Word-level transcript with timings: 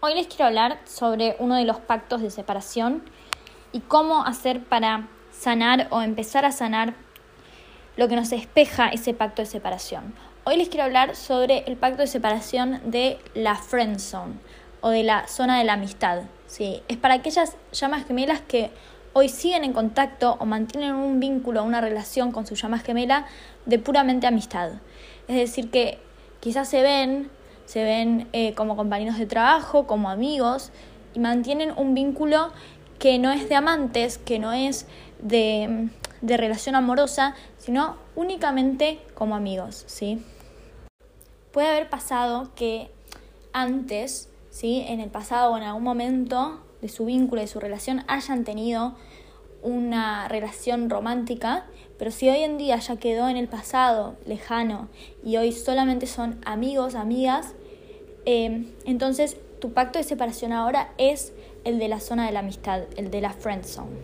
Hoy 0.00 0.14
les 0.14 0.28
quiero 0.28 0.44
hablar 0.44 0.78
sobre 0.84 1.34
uno 1.40 1.56
de 1.56 1.64
los 1.64 1.80
pactos 1.80 2.22
de 2.22 2.30
separación 2.30 3.02
y 3.72 3.80
cómo 3.80 4.24
hacer 4.24 4.62
para 4.62 5.08
sanar 5.32 5.88
o 5.90 6.02
empezar 6.02 6.44
a 6.44 6.52
sanar 6.52 6.94
lo 7.96 8.06
que 8.06 8.14
nos 8.14 8.30
despeja 8.30 8.90
ese 8.90 9.12
pacto 9.12 9.42
de 9.42 9.46
separación. 9.46 10.14
Hoy 10.44 10.56
les 10.56 10.68
quiero 10.68 10.84
hablar 10.84 11.16
sobre 11.16 11.64
el 11.66 11.76
pacto 11.76 12.02
de 12.02 12.06
separación 12.06 12.80
de 12.84 13.18
la 13.34 13.56
friend 13.56 13.98
zone 13.98 14.34
o 14.82 14.90
de 14.90 15.02
la 15.02 15.26
zona 15.26 15.58
de 15.58 15.64
la 15.64 15.72
amistad. 15.72 16.22
¿sí? 16.46 16.80
Es 16.86 16.96
para 16.96 17.14
aquellas 17.14 17.56
llamas 17.72 18.06
gemelas 18.06 18.40
que 18.40 18.70
hoy 19.14 19.28
siguen 19.28 19.64
en 19.64 19.72
contacto 19.72 20.36
o 20.38 20.46
mantienen 20.46 20.94
un 20.94 21.18
vínculo, 21.18 21.64
una 21.64 21.80
relación 21.80 22.30
con 22.30 22.46
su 22.46 22.54
llama 22.54 22.78
gemela 22.78 23.26
de 23.66 23.80
puramente 23.80 24.28
amistad. 24.28 24.74
Es 25.26 25.34
decir, 25.34 25.72
que 25.72 25.98
quizás 26.38 26.68
se 26.68 26.82
ven 26.82 27.32
se 27.68 27.84
ven 27.84 28.28
eh, 28.32 28.54
como 28.54 28.76
compañeros 28.76 29.18
de 29.18 29.26
trabajo, 29.26 29.86
como 29.86 30.08
amigos, 30.08 30.72
y 31.12 31.18
mantienen 31.18 31.70
un 31.76 31.92
vínculo 31.92 32.50
que 32.98 33.18
no 33.18 33.30
es 33.30 33.46
de 33.50 33.56
amantes, 33.56 34.16
que 34.16 34.38
no 34.38 34.54
es 34.54 34.86
de, 35.20 35.90
de 36.22 36.36
relación 36.38 36.76
amorosa, 36.76 37.34
sino 37.58 37.96
únicamente 38.16 39.00
como 39.12 39.36
amigos, 39.36 39.84
¿sí? 39.86 40.24
Puede 41.52 41.68
haber 41.68 41.90
pasado 41.90 42.54
que 42.54 42.90
antes, 43.52 44.30
¿sí? 44.48 44.86
En 44.88 45.00
el 45.00 45.10
pasado 45.10 45.52
o 45.52 45.58
en 45.58 45.64
algún 45.64 45.82
momento 45.82 46.62
de 46.80 46.88
su 46.88 47.04
vínculo, 47.04 47.42
de 47.42 47.48
su 47.48 47.60
relación, 47.60 48.02
hayan 48.08 48.44
tenido 48.44 48.94
una 49.60 50.26
relación 50.28 50.88
romántica, 50.88 51.66
pero 51.98 52.10
si 52.10 52.30
hoy 52.30 52.38
en 52.38 52.56
día 52.56 52.76
ya 52.76 52.96
quedó 52.96 53.28
en 53.28 53.36
el 53.36 53.48
pasado, 53.48 54.16
lejano, 54.24 54.88
y 55.22 55.36
hoy 55.36 55.52
solamente 55.52 56.06
son 56.06 56.40
amigos, 56.46 56.94
amigas, 56.94 57.54
Em, 58.30 58.66
entonces, 58.84 59.38
tu 59.58 59.72
pacto 59.72 59.98
de 59.98 60.04
separación 60.04 60.52
ahora 60.52 60.92
es 60.98 61.32
el 61.64 61.78
de 61.78 61.88
la 61.88 61.98
zona 61.98 62.26
de 62.26 62.32
la 62.32 62.40
amistad, 62.40 62.82
el 62.98 63.10
de 63.10 63.22
la 63.22 63.32
friend 63.32 63.64
zone. 63.64 63.96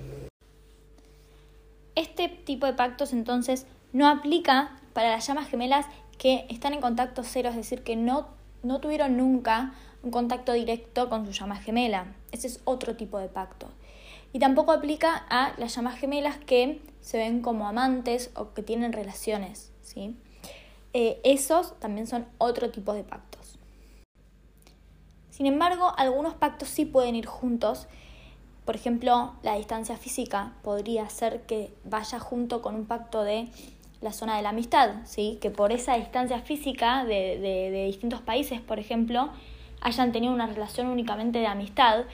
Este 1.95 2.31
tipo 2.31 2.65
de 2.65 2.73
pactos 2.73 3.13
entonces 3.13 3.67
no 3.93 4.09
aplica 4.09 4.79
para 4.95 5.11
las 5.11 5.27
llamas 5.27 5.51
gemelas 5.51 5.85
que 6.17 6.47
están 6.49 6.73
en 6.73 6.81
contacto 6.81 7.23
cero, 7.23 7.51
es 7.51 7.57
decir, 7.57 7.83
que 7.83 7.97
no, 7.97 8.29
no 8.63 8.81
tuvieron 8.81 9.19
nunca 9.19 9.75
un 10.03 10.11
contacto 10.11 10.55
directo 10.55 11.11
con 11.11 11.27
su 11.27 11.33
llama 11.33 11.57
gemela. 11.57 12.07
Ese 12.33 12.47
es 12.47 12.61
otro 12.65 12.97
tipo 12.97 13.19
de 13.19 13.29
pacto. 13.29 13.69
Y 14.33 14.39
tampoco 14.39 14.73
aplica 14.73 15.27
a 15.29 15.53
las 15.59 15.77
llamas 15.77 15.99
gemelas 15.99 16.39
que 16.39 16.81
se 17.03 17.19
ven 17.19 17.43
como 17.43 17.69
amantes 17.69 18.31
o 18.37 18.55
que 18.55 18.63
tienen 18.63 18.95
relaciones. 18.95 19.71
¿sí? 19.83 20.17
Eh, 20.95 21.21
esos 21.25 21.79
también 21.79 22.07
son 22.07 22.25
otro 22.39 22.71
tipo 22.71 22.95
de 22.95 23.05
pacto. 23.05 23.34
Sin 25.35 25.47
embargo, 25.47 25.93
algunos 25.97 26.35
pactos 26.35 26.69
sí 26.69 26.85
pueden 26.85 27.17
ir 27.17 27.27
juntos. 27.27 27.89
Por 28.65 28.77
ejemplo, 28.77 29.33
la 29.43 29.57
distancia 29.57 29.97
física 29.97 30.53
podría 30.63 31.09
ser 31.11 31.41
que 31.41 31.75
vaya 31.83 32.21
junto 32.21 32.63
con 32.63 32.77
un 32.77 32.87
pacto 32.87 33.25
de 33.25 33.49
la 34.01 34.13
zona 34.13 34.37
de 34.37 34.43
la 34.43 34.51
amistad, 34.51 34.91
¿sí? 35.05 35.39
que 35.41 35.51
por 35.51 35.73
esa 35.73 35.97
distancia 35.97 36.39
física 36.39 37.05
de, 37.05 37.41
de, 37.41 37.85
distintos 37.87 38.21
países, 38.21 38.61
por 38.61 38.79
ejemplo, 38.79 39.29
hayan 39.81 40.13
tenido 40.13 40.33
una 40.33 40.47
relación 40.47 40.87
únicamente 40.87 41.41
de 41.41 41.49
amistad 41.49 42.05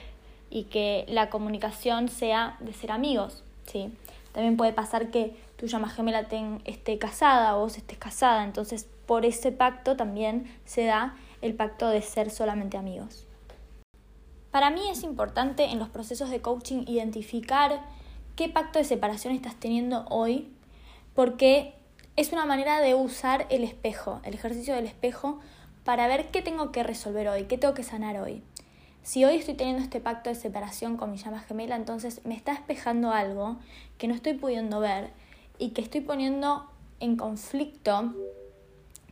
y 0.48 0.64
que 0.64 1.04
la 1.06 1.28
comunicación 1.28 2.08
sea 2.08 2.56
de 2.60 2.72
ser 2.72 2.90
amigos. 2.90 3.44
¿sí? 3.66 3.92
También 4.32 4.56
puede 4.56 4.72
pasar 4.72 5.10
que 5.10 5.36
tu 5.58 5.66
llama 5.66 5.90
gemela 5.90 6.26
esté 6.64 6.98
casada 6.98 7.58
o 7.58 7.60
vos 7.60 7.76
estés 7.76 7.98
casada, 7.98 8.44
entonces 8.44 8.88
por 9.10 9.26
ese 9.26 9.50
pacto 9.50 9.96
también 9.96 10.44
se 10.64 10.84
da 10.84 11.16
el 11.42 11.56
pacto 11.56 11.88
de 11.88 12.00
ser 12.00 12.30
solamente 12.30 12.76
amigos. 12.76 13.26
Para 14.52 14.70
mí 14.70 14.88
es 14.88 15.02
importante 15.02 15.64
en 15.64 15.80
los 15.80 15.88
procesos 15.88 16.30
de 16.30 16.40
coaching 16.40 16.84
identificar 16.86 17.80
qué 18.36 18.48
pacto 18.48 18.78
de 18.78 18.84
separación 18.84 19.34
estás 19.34 19.56
teniendo 19.56 20.04
hoy, 20.10 20.48
porque 21.12 21.74
es 22.14 22.32
una 22.32 22.46
manera 22.46 22.78
de 22.80 22.94
usar 22.94 23.48
el 23.50 23.64
espejo, 23.64 24.20
el 24.22 24.34
ejercicio 24.34 24.76
del 24.76 24.86
espejo, 24.86 25.40
para 25.82 26.06
ver 26.06 26.30
qué 26.30 26.40
tengo 26.40 26.70
que 26.70 26.84
resolver 26.84 27.26
hoy, 27.26 27.46
qué 27.46 27.58
tengo 27.58 27.74
que 27.74 27.82
sanar 27.82 28.16
hoy. 28.20 28.44
Si 29.02 29.24
hoy 29.24 29.34
estoy 29.34 29.54
teniendo 29.54 29.82
este 29.82 29.98
pacto 29.98 30.30
de 30.30 30.36
separación 30.36 30.96
con 30.96 31.10
mi 31.10 31.16
llama 31.16 31.40
gemela, 31.40 31.74
entonces 31.74 32.24
me 32.24 32.36
está 32.36 32.52
espejando 32.52 33.10
algo 33.10 33.56
que 33.98 34.06
no 34.06 34.14
estoy 34.14 34.34
pudiendo 34.34 34.78
ver 34.78 35.10
y 35.58 35.70
que 35.70 35.82
estoy 35.82 36.00
poniendo 36.00 36.70
en 37.00 37.16
conflicto 37.16 38.14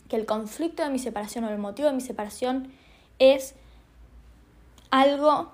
que 0.09 0.17
el 0.17 0.27
conflicto 0.27 0.83
de 0.83 0.91
mi 0.91 0.99
separación 0.99 1.45
o 1.45 1.51
el 1.51 1.59
motivo 1.59 1.89
de 1.89 1.95
mi 1.95 2.01
separación 2.01 2.73
es 3.19 3.55
algo 4.91 5.51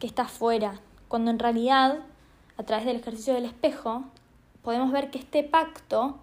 que 0.00 0.06
está 0.06 0.26
fuera, 0.26 0.80
cuando 1.08 1.30
en 1.30 1.38
realidad, 1.38 2.00
a 2.56 2.62
través 2.62 2.86
del 2.86 2.96
ejercicio 2.96 3.34
del 3.34 3.44
espejo, 3.44 4.04
podemos 4.62 4.92
ver 4.92 5.10
que 5.10 5.18
este 5.18 5.42
pacto 5.42 6.18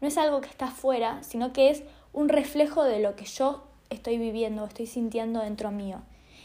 no 0.00 0.08
es 0.08 0.16
algo 0.16 0.40
que 0.40 0.48
está 0.48 0.68
fuera, 0.68 1.22
sino 1.22 1.52
que 1.52 1.70
es 1.70 1.82
un 2.12 2.28
reflejo 2.28 2.84
de 2.84 3.00
lo 3.00 3.16
que 3.16 3.24
yo 3.24 3.64
estoy 3.90 4.18
viviendo, 4.18 4.64
estoy 4.64 4.86
sintiendo 4.86 5.40
dentro 5.40 5.70
mío. 5.70 6.00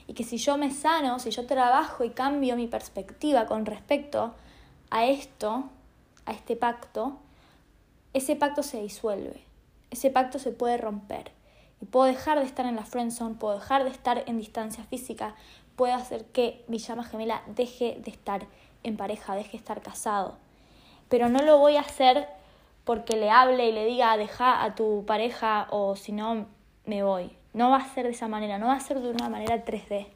Y 0.07 0.13
que 0.13 0.23
si 0.23 0.37
yo 0.37 0.57
me 0.57 0.71
sano, 0.71 1.19
si 1.19 1.29
yo 1.29 1.45
trabajo 1.45 2.03
y 2.03 2.09
cambio 2.09 2.57
mi 2.57 2.67
perspectiva 2.67 3.45
con 3.45 3.65
respecto 3.65 4.33
a 4.89 5.05
esto, 5.05 5.63
a 6.25 6.33
este 6.33 6.57
pacto, 6.57 7.17
ese 8.13 8.35
pacto 8.35 8.63
se 8.63 8.81
disuelve 8.81 9.52
ese 9.93 10.09
pacto 10.09 10.39
se 10.39 10.51
puede 10.51 10.77
romper. 10.77 11.31
Y 11.81 11.85
puedo 11.85 12.05
dejar 12.05 12.39
de 12.39 12.45
estar 12.45 12.65
en 12.65 12.75
la 12.75 12.85
friend 12.85 13.11
zone, 13.11 13.35
puedo 13.35 13.55
dejar 13.55 13.83
de 13.83 13.89
estar 13.89 14.23
en 14.27 14.37
distancia 14.37 14.83
física, 14.85 15.35
puedo 15.75 15.93
hacer 15.93 16.25
que 16.25 16.63
mi 16.67 16.77
llama 16.77 17.03
gemela 17.03 17.41
deje 17.47 17.99
de 18.03 18.11
estar 18.11 18.45
en 18.83 18.97
pareja, 18.97 19.35
deje 19.35 19.51
de 19.51 19.57
estar 19.57 19.81
casado. 19.81 20.35
Pero 21.09 21.29
no 21.29 21.41
lo 21.41 21.57
voy 21.57 21.77
a 21.77 21.81
hacer 21.81 22.27
porque 22.83 23.15
le 23.15 23.29
hable 23.29 23.67
y 23.67 23.71
le 23.71 23.85
diga 23.85 24.17
deja 24.17 24.63
a 24.63 24.75
tu 24.75 25.05
pareja 25.05 25.67
o 25.69 25.95
si 25.95 26.11
no 26.11 26.47
me 26.85 27.03
voy. 27.03 27.31
No 27.53 27.69
va 27.69 27.77
a 27.77 27.93
ser 27.93 28.05
de 28.05 28.11
esa 28.11 28.27
manera, 28.27 28.57
no 28.57 28.67
va 28.67 28.75
a 28.75 28.79
ser 28.79 28.99
de 28.99 29.09
una 29.09 29.29
manera 29.29 29.63
3D, 29.63 30.07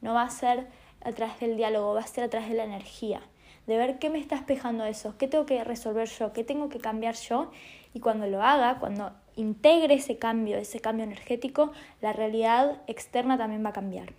no 0.00 0.14
va 0.14 0.22
a 0.22 0.30
ser 0.30 0.66
a 1.04 1.12
través 1.12 1.38
del 1.40 1.56
diálogo, 1.56 1.94
va 1.94 2.00
a 2.00 2.06
ser 2.06 2.24
a 2.24 2.28
través 2.28 2.48
de 2.48 2.56
la 2.56 2.64
energía, 2.64 3.22
de 3.66 3.76
ver 3.76 3.98
qué 3.98 4.10
me 4.10 4.18
está 4.18 4.36
espejando 4.36 4.84
eso, 4.84 5.16
qué 5.18 5.28
tengo 5.28 5.46
que 5.46 5.62
resolver 5.64 6.08
yo, 6.08 6.32
qué 6.32 6.44
tengo 6.44 6.68
que 6.68 6.78
cambiar 6.78 7.14
yo 7.14 7.50
y 7.94 8.00
cuando 8.00 8.26
lo 8.26 8.42
haga, 8.42 8.78
cuando 8.78 9.12
integre 9.36 9.94
ese 9.94 10.18
cambio, 10.18 10.56
ese 10.56 10.80
cambio 10.80 11.04
energético, 11.04 11.72
la 12.00 12.12
realidad 12.12 12.80
externa 12.86 13.38
también 13.38 13.64
va 13.64 13.70
a 13.70 13.74
cambiar. 13.74 14.12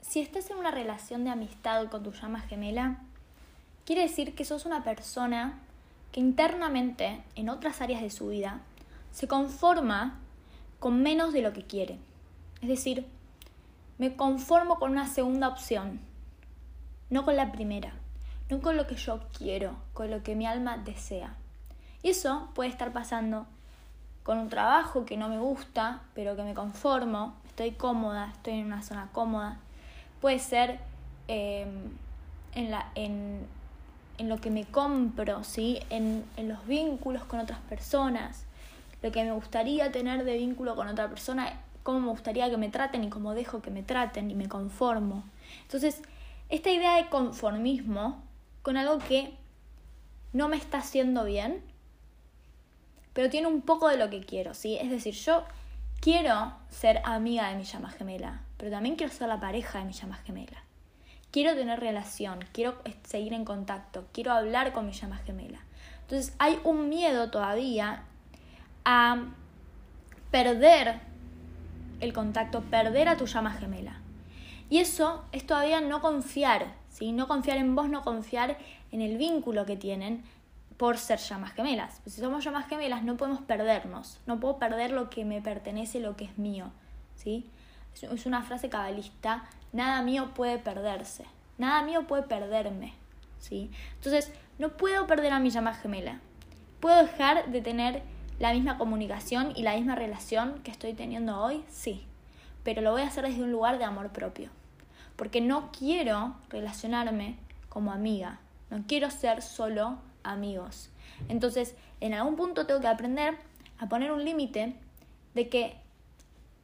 Si 0.00 0.20
estás 0.20 0.50
en 0.50 0.56
una 0.56 0.70
relación 0.70 1.24
de 1.24 1.30
amistad 1.30 1.88
con 1.88 2.02
tu 2.02 2.12
llama 2.12 2.40
gemela, 2.40 2.98
quiere 3.84 4.02
decir 4.02 4.34
que 4.34 4.44
sos 4.44 4.66
una 4.66 4.82
persona 4.82 5.60
que 6.12 6.20
internamente, 6.20 7.22
en 7.36 7.48
otras 7.48 7.80
áreas 7.80 8.02
de 8.02 8.10
su 8.10 8.28
vida, 8.28 8.60
se 9.12 9.28
conforma 9.28 10.18
con 10.80 11.02
menos 11.02 11.32
de 11.32 11.42
lo 11.42 11.52
que 11.52 11.62
quiere. 11.62 11.98
Es 12.60 12.68
decir, 12.68 13.06
me 13.98 14.16
conformo 14.16 14.78
con 14.78 14.90
una 14.92 15.06
segunda 15.06 15.48
opción, 15.48 16.00
no 17.10 17.24
con 17.24 17.36
la 17.36 17.52
primera, 17.52 17.92
no 18.48 18.60
con 18.60 18.76
lo 18.76 18.86
que 18.86 18.94
yo 18.94 19.20
quiero, 19.36 19.76
con 19.92 20.10
lo 20.10 20.22
que 20.22 20.34
mi 20.34 20.46
alma 20.46 20.78
desea. 20.78 21.34
Y 22.02 22.10
eso 22.10 22.48
puede 22.54 22.70
estar 22.70 22.92
pasando 22.92 23.46
con 24.22 24.38
un 24.38 24.48
trabajo 24.48 25.04
que 25.04 25.16
no 25.16 25.28
me 25.28 25.38
gusta, 25.38 26.02
pero 26.14 26.36
que 26.36 26.42
me 26.42 26.54
conformo, 26.54 27.34
estoy 27.46 27.72
cómoda, 27.72 28.30
estoy 28.32 28.54
en 28.54 28.66
una 28.66 28.82
zona 28.82 29.08
cómoda. 29.12 29.58
Puede 30.20 30.38
ser 30.38 30.78
em, 31.28 31.90
en, 32.54 32.70
la, 32.70 32.90
en, 32.94 33.46
en, 34.18 34.28
lo 34.28 34.38
que 34.40 34.50
me 34.50 34.64
compro, 34.64 35.44
¿sí? 35.44 35.80
En, 35.90 36.24
en 36.36 36.48
los 36.48 36.66
vínculos 36.66 37.24
con 37.24 37.40
otras 37.40 37.58
personas, 37.60 38.44
lo 39.02 39.10
que 39.10 39.24
me 39.24 39.32
gustaría 39.32 39.90
tener 39.90 40.24
de 40.24 40.36
vínculo 40.36 40.76
con 40.76 40.88
otra 40.88 41.08
persona, 41.08 41.58
cómo 41.82 42.00
me 42.00 42.08
gustaría 42.08 42.48
que 42.50 42.56
me 42.56 42.68
traten 42.68 43.04
y 43.04 43.10
cómo 43.10 43.34
dejo 43.34 43.62
que 43.62 43.70
me 43.70 43.82
traten 43.82 44.30
y 44.30 44.34
me 44.34 44.48
conformo. 44.48 45.24
Entonces, 45.62 46.02
esta 46.50 46.70
idea 46.70 46.96
de 46.96 47.08
conformismo 47.08 48.22
con 48.62 48.76
algo 48.76 48.98
que 48.98 49.34
no 50.32 50.48
me 50.48 50.56
está 50.56 50.78
haciendo 50.78 51.24
bien, 51.24 51.62
pero 53.12 53.30
tiene 53.30 53.46
un 53.46 53.62
poco 53.62 53.88
de 53.88 53.96
lo 53.96 54.10
que 54.10 54.20
quiero, 54.20 54.54
¿sí? 54.54 54.76
Es 54.80 54.90
decir, 54.90 55.14
yo 55.14 55.44
quiero 56.00 56.52
ser 56.68 57.00
amiga 57.04 57.48
de 57.48 57.56
mi 57.56 57.64
llama 57.64 57.90
gemela, 57.90 58.42
pero 58.56 58.70
también 58.70 58.96
quiero 58.96 59.12
ser 59.12 59.28
la 59.28 59.40
pareja 59.40 59.78
de 59.78 59.84
mi 59.84 59.92
llama 59.92 60.16
gemela. 60.16 60.64
Quiero 61.30 61.54
tener 61.54 61.78
relación, 61.78 62.44
quiero 62.52 62.80
seguir 63.04 63.32
en 63.32 63.44
contacto, 63.44 64.06
quiero 64.12 64.32
hablar 64.32 64.72
con 64.72 64.86
mi 64.86 64.92
llama 64.92 65.18
gemela. 65.18 65.60
Entonces 66.02 66.34
hay 66.38 66.58
un 66.64 66.88
miedo 66.88 67.30
todavía 67.30 68.02
a 68.84 69.26
perder 70.32 71.00
el 72.00 72.12
contacto, 72.12 72.62
perder 72.62 73.08
a 73.08 73.16
tu 73.16 73.26
llama 73.26 73.52
gemela. 73.52 73.99
Y 74.70 74.78
eso 74.78 75.24
es 75.32 75.46
todavía 75.46 75.80
no 75.80 76.00
confiar, 76.00 76.74
¿sí? 76.88 77.12
No 77.12 77.28
confiar 77.28 77.58
en 77.58 77.74
vos, 77.74 77.90
no 77.90 78.02
confiar 78.02 78.56
en 78.92 79.02
el 79.02 79.18
vínculo 79.18 79.66
que 79.66 79.76
tienen, 79.76 80.22
por 80.80 80.96
ser 80.96 81.18
llamas 81.18 81.52
gemelas. 81.52 82.00
Pues 82.02 82.14
si 82.14 82.22
somos 82.22 82.42
llamas 82.42 82.66
gemelas 82.66 83.02
no 83.02 83.18
podemos 83.18 83.42
perdernos, 83.42 84.18
no 84.24 84.40
puedo 84.40 84.58
perder 84.58 84.92
lo 84.92 85.10
que 85.10 85.26
me 85.26 85.42
pertenece, 85.42 86.00
lo 86.00 86.16
que 86.16 86.24
es 86.24 86.38
mío, 86.38 86.70
¿sí? 87.16 87.50
es 88.00 88.24
una 88.24 88.42
frase 88.42 88.70
cabalista, 88.70 89.44
nada 89.74 90.00
mío 90.00 90.32
puede 90.32 90.58
perderse, 90.58 91.26
nada 91.58 91.82
mío 91.82 92.06
puede 92.06 92.22
perderme, 92.22 92.94
¿sí? 93.38 93.70
Entonces, 93.96 94.32
no 94.58 94.70
puedo 94.70 95.06
perder 95.06 95.32
a 95.32 95.38
mi 95.38 95.50
llama 95.50 95.74
gemela, 95.74 96.20
puedo 96.80 96.96
dejar 96.96 97.50
de 97.50 97.60
tener 97.60 98.02
la 98.38 98.54
misma 98.54 98.78
comunicación 98.78 99.52
y 99.54 99.62
la 99.62 99.76
misma 99.76 99.96
relación 99.96 100.62
que 100.62 100.70
estoy 100.70 100.94
teniendo 100.94 101.42
hoy, 101.42 101.62
sí, 101.68 102.06
pero 102.64 102.80
lo 102.80 102.92
voy 102.92 103.02
a 103.02 103.08
hacer 103.08 103.26
desde 103.26 103.42
un 103.42 103.52
lugar 103.52 103.76
de 103.76 103.84
amor 103.84 104.12
propio, 104.12 104.48
porque 105.20 105.42
no 105.42 105.70
quiero 105.70 106.34
relacionarme 106.48 107.36
como 107.68 107.92
amiga, 107.92 108.40
no 108.70 108.84
quiero 108.88 109.10
ser 109.10 109.42
solo 109.42 109.98
amigos. 110.22 110.88
Entonces, 111.28 111.74
en 112.00 112.14
algún 112.14 112.36
punto 112.36 112.64
tengo 112.64 112.80
que 112.80 112.88
aprender 112.88 113.36
a 113.78 113.86
poner 113.86 114.12
un 114.12 114.24
límite 114.24 114.76
de 115.34 115.50
que 115.50 115.76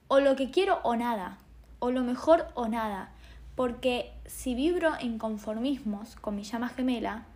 o 0.08 0.20
lo 0.20 0.36
que 0.36 0.50
quiero 0.50 0.80
o 0.84 0.96
nada, 0.96 1.36
o 1.80 1.90
lo 1.90 2.02
mejor 2.02 2.48
o 2.54 2.66
nada, 2.66 3.10
porque 3.56 4.10
si 4.24 4.54
vibro 4.54 4.94
en 5.00 5.18
conformismos 5.18 6.16
con 6.16 6.34
mi 6.34 6.42
llama 6.42 6.70
gemela, 6.70 7.26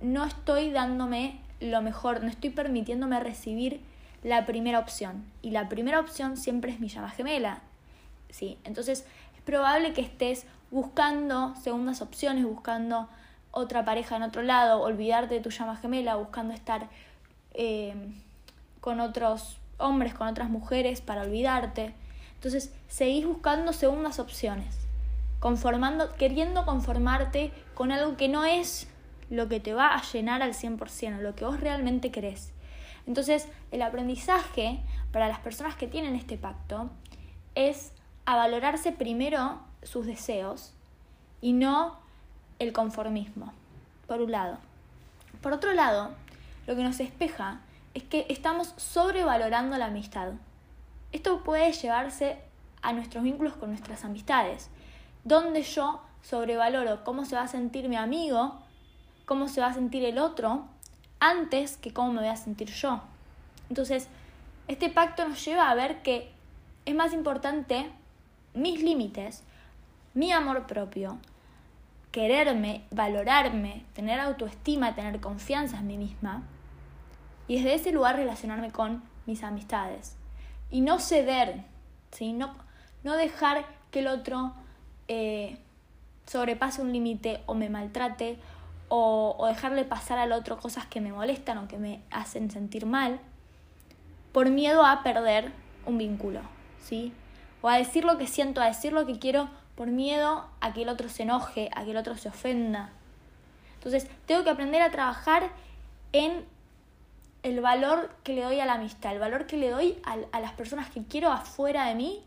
no 0.00 0.24
estoy 0.24 0.70
dándome 0.70 1.40
lo 1.58 1.82
mejor, 1.82 2.22
no 2.22 2.28
estoy 2.28 2.50
permitiéndome 2.50 3.18
recibir 3.18 3.80
la 4.22 4.46
primera 4.46 4.78
opción. 4.78 5.24
Y 5.42 5.50
la 5.50 5.68
primera 5.68 5.98
opción 5.98 6.36
siempre 6.36 6.70
es 6.70 6.78
mi 6.78 6.86
llama 6.86 7.10
gemela. 7.10 7.62
¿sí? 8.32 8.58
Entonces 8.64 9.06
es 9.31 9.31
probable 9.44 9.92
que 9.92 10.00
estés 10.00 10.46
buscando 10.70 11.54
segundas 11.56 12.00
opciones, 12.00 12.44
buscando 12.44 13.08
otra 13.50 13.84
pareja 13.84 14.16
en 14.16 14.22
otro 14.22 14.42
lado, 14.42 14.80
olvidarte 14.80 15.34
de 15.34 15.40
tu 15.40 15.50
llama 15.50 15.76
gemela, 15.76 16.16
buscando 16.16 16.54
estar 16.54 16.88
eh, 17.54 17.94
con 18.80 19.00
otros 19.00 19.58
hombres, 19.78 20.14
con 20.14 20.28
otras 20.28 20.48
mujeres 20.48 21.00
para 21.00 21.22
olvidarte. 21.22 21.94
Entonces 22.34 22.72
seguís 22.88 23.26
buscando 23.26 23.72
segundas 23.72 24.18
opciones, 24.18 24.74
conformando, 25.38 26.14
queriendo 26.14 26.64
conformarte 26.64 27.52
con 27.74 27.92
algo 27.92 28.16
que 28.16 28.28
no 28.28 28.44
es 28.44 28.88
lo 29.30 29.48
que 29.48 29.60
te 29.60 29.74
va 29.74 29.94
a 29.94 30.02
llenar 30.02 30.42
al 30.42 30.54
100%, 30.54 31.18
lo 31.18 31.34
que 31.34 31.44
vos 31.44 31.60
realmente 31.60 32.10
querés. 32.10 32.52
Entonces, 33.06 33.48
el 33.70 33.82
aprendizaje 33.82 34.80
para 35.10 35.28
las 35.28 35.40
personas 35.40 35.74
que 35.74 35.86
tienen 35.86 36.14
este 36.14 36.36
pacto 36.36 36.90
es 37.54 37.92
a 38.32 38.36
valorarse 38.36 38.92
primero 38.92 39.60
sus 39.82 40.06
deseos 40.06 40.72
y 41.40 41.52
no 41.52 41.98
el 42.58 42.72
conformismo, 42.72 43.52
por 44.06 44.20
un 44.20 44.30
lado. 44.32 44.58
Por 45.40 45.52
otro 45.52 45.72
lado, 45.72 46.10
lo 46.66 46.76
que 46.76 46.82
nos 46.82 47.00
espeja 47.00 47.60
es 47.94 48.04
que 48.04 48.26
estamos 48.28 48.74
sobrevalorando 48.76 49.76
la 49.76 49.86
amistad. 49.86 50.32
Esto 51.12 51.42
puede 51.44 51.72
llevarse 51.72 52.38
a 52.80 52.92
nuestros 52.92 53.22
vínculos 53.22 53.54
con 53.54 53.70
nuestras 53.70 54.04
amistades, 54.04 54.70
donde 55.24 55.62
yo 55.62 56.00
sobrevaloro 56.22 57.04
cómo 57.04 57.24
se 57.24 57.36
va 57.36 57.42
a 57.42 57.48
sentir 57.48 57.88
mi 57.88 57.96
amigo 57.96 58.62
cómo 59.24 59.48
se 59.48 59.60
va 59.60 59.68
a 59.68 59.74
sentir 59.74 60.04
el 60.04 60.18
otro 60.18 60.66
antes 61.20 61.76
que 61.76 61.92
cómo 61.92 62.12
me 62.12 62.20
voy 62.20 62.28
a 62.28 62.36
sentir 62.36 62.70
yo. 62.70 63.00
Entonces, 63.68 64.08
este 64.68 64.90
pacto 64.90 65.26
nos 65.26 65.44
lleva 65.44 65.70
a 65.70 65.74
ver 65.74 66.02
que 66.02 66.30
es 66.84 66.94
más 66.94 67.12
importante 67.12 67.90
mis 68.54 68.82
límites, 68.82 69.42
mi 70.14 70.32
amor 70.32 70.66
propio, 70.66 71.18
quererme, 72.10 72.84
valorarme, 72.90 73.84
tener 73.94 74.20
autoestima, 74.20 74.94
tener 74.94 75.20
confianza 75.20 75.78
en 75.78 75.86
mí 75.86 75.96
misma 75.96 76.42
y 77.48 77.56
desde 77.56 77.74
ese 77.74 77.92
lugar 77.92 78.16
relacionarme 78.16 78.70
con 78.70 79.02
mis 79.26 79.42
amistades 79.42 80.16
y 80.70 80.82
no 80.82 80.98
ceder, 80.98 81.64
¿sí? 82.10 82.32
no, 82.32 82.54
no 83.02 83.16
dejar 83.16 83.64
que 83.90 84.00
el 84.00 84.08
otro 84.08 84.52
eh, 85.08 85.58
sobrepase 86.26 86.82
un 86.82 86.92
límite 86.92 87.42
o 87.46 87.54
me 87.54 87.68
maltrate 87.68 88.38
o, 88.88 89.46
dejarle 89.48 89.84
pasar 89.84 90.18
al 90.18 90.32
otro 90.32 90.58
cosas 90.58 90.86
que 90.86 91.00
me 91.00 91.12
molestan 91.12 91.58
o 91.58 91.68
que 91.68 91.78
me 91.78 92.02
hacen 92.10 92.50
sentir 92.50 92.84
mal 92.84 93.20
por 94.32 94.50
miedo 94.50 94.84
a 94.84 95.02
perder 95.02 95.52
un 95.86 95.96
vínculo, 95.96 96.40
¿sí? 96.82 97.12
O 97.62 97.68
a 97.68 97.78
decir 97.78 98.04
lo 98.04 98.18
que 98.18 98.26
siento, 98.26 98.60
a 98.60 98.66
decir 98.66 98.92
lo 98.92 99.06
que 99.06 99.18
quiero 99.18 99.48
por 99.74 99.88
miedo 99.88 100.46
a 100.60 100.72
que 100.72 100.82
el 100.82 100.88
otro 100.88 101.08
se 101.08 101.22
enoje, 101.22 101.70
a 101.74 101.84
que 101.84 101.92
el 101.92 101.96
otro 101.96 102.16
se 102.16 102.28
ofenda. 102.28 102.90
Entonces, 103.74 104.06
tengo 104.26 104.44
que 104.44 104.50
aprender 104.50 104.82
a 104.82 104.90
trabajar 104.90 105.50
en 106.12 106.44
el 107.42 107.60
valor 107.60 108.14
que 108.22 108.34
le 108.34 108.42
doy 108.42 108.60
a 108.60 108.66
la 108.66 108.74
amistad, 108.74 109.12
el 109.12 109.18
valor 109.18 109.46
que 109.46 109.56
le 109.56 109.70
doy 109.70 109.98
a, 110.04 110.16
a 110.30 110.40
las 110.40 110.52
personas 110.52 110.90
que 110.90 111.02
quiero 111.04 111.32
afuera 111.32 111.86
de 111.86 111.94
mí, 111.94 112.22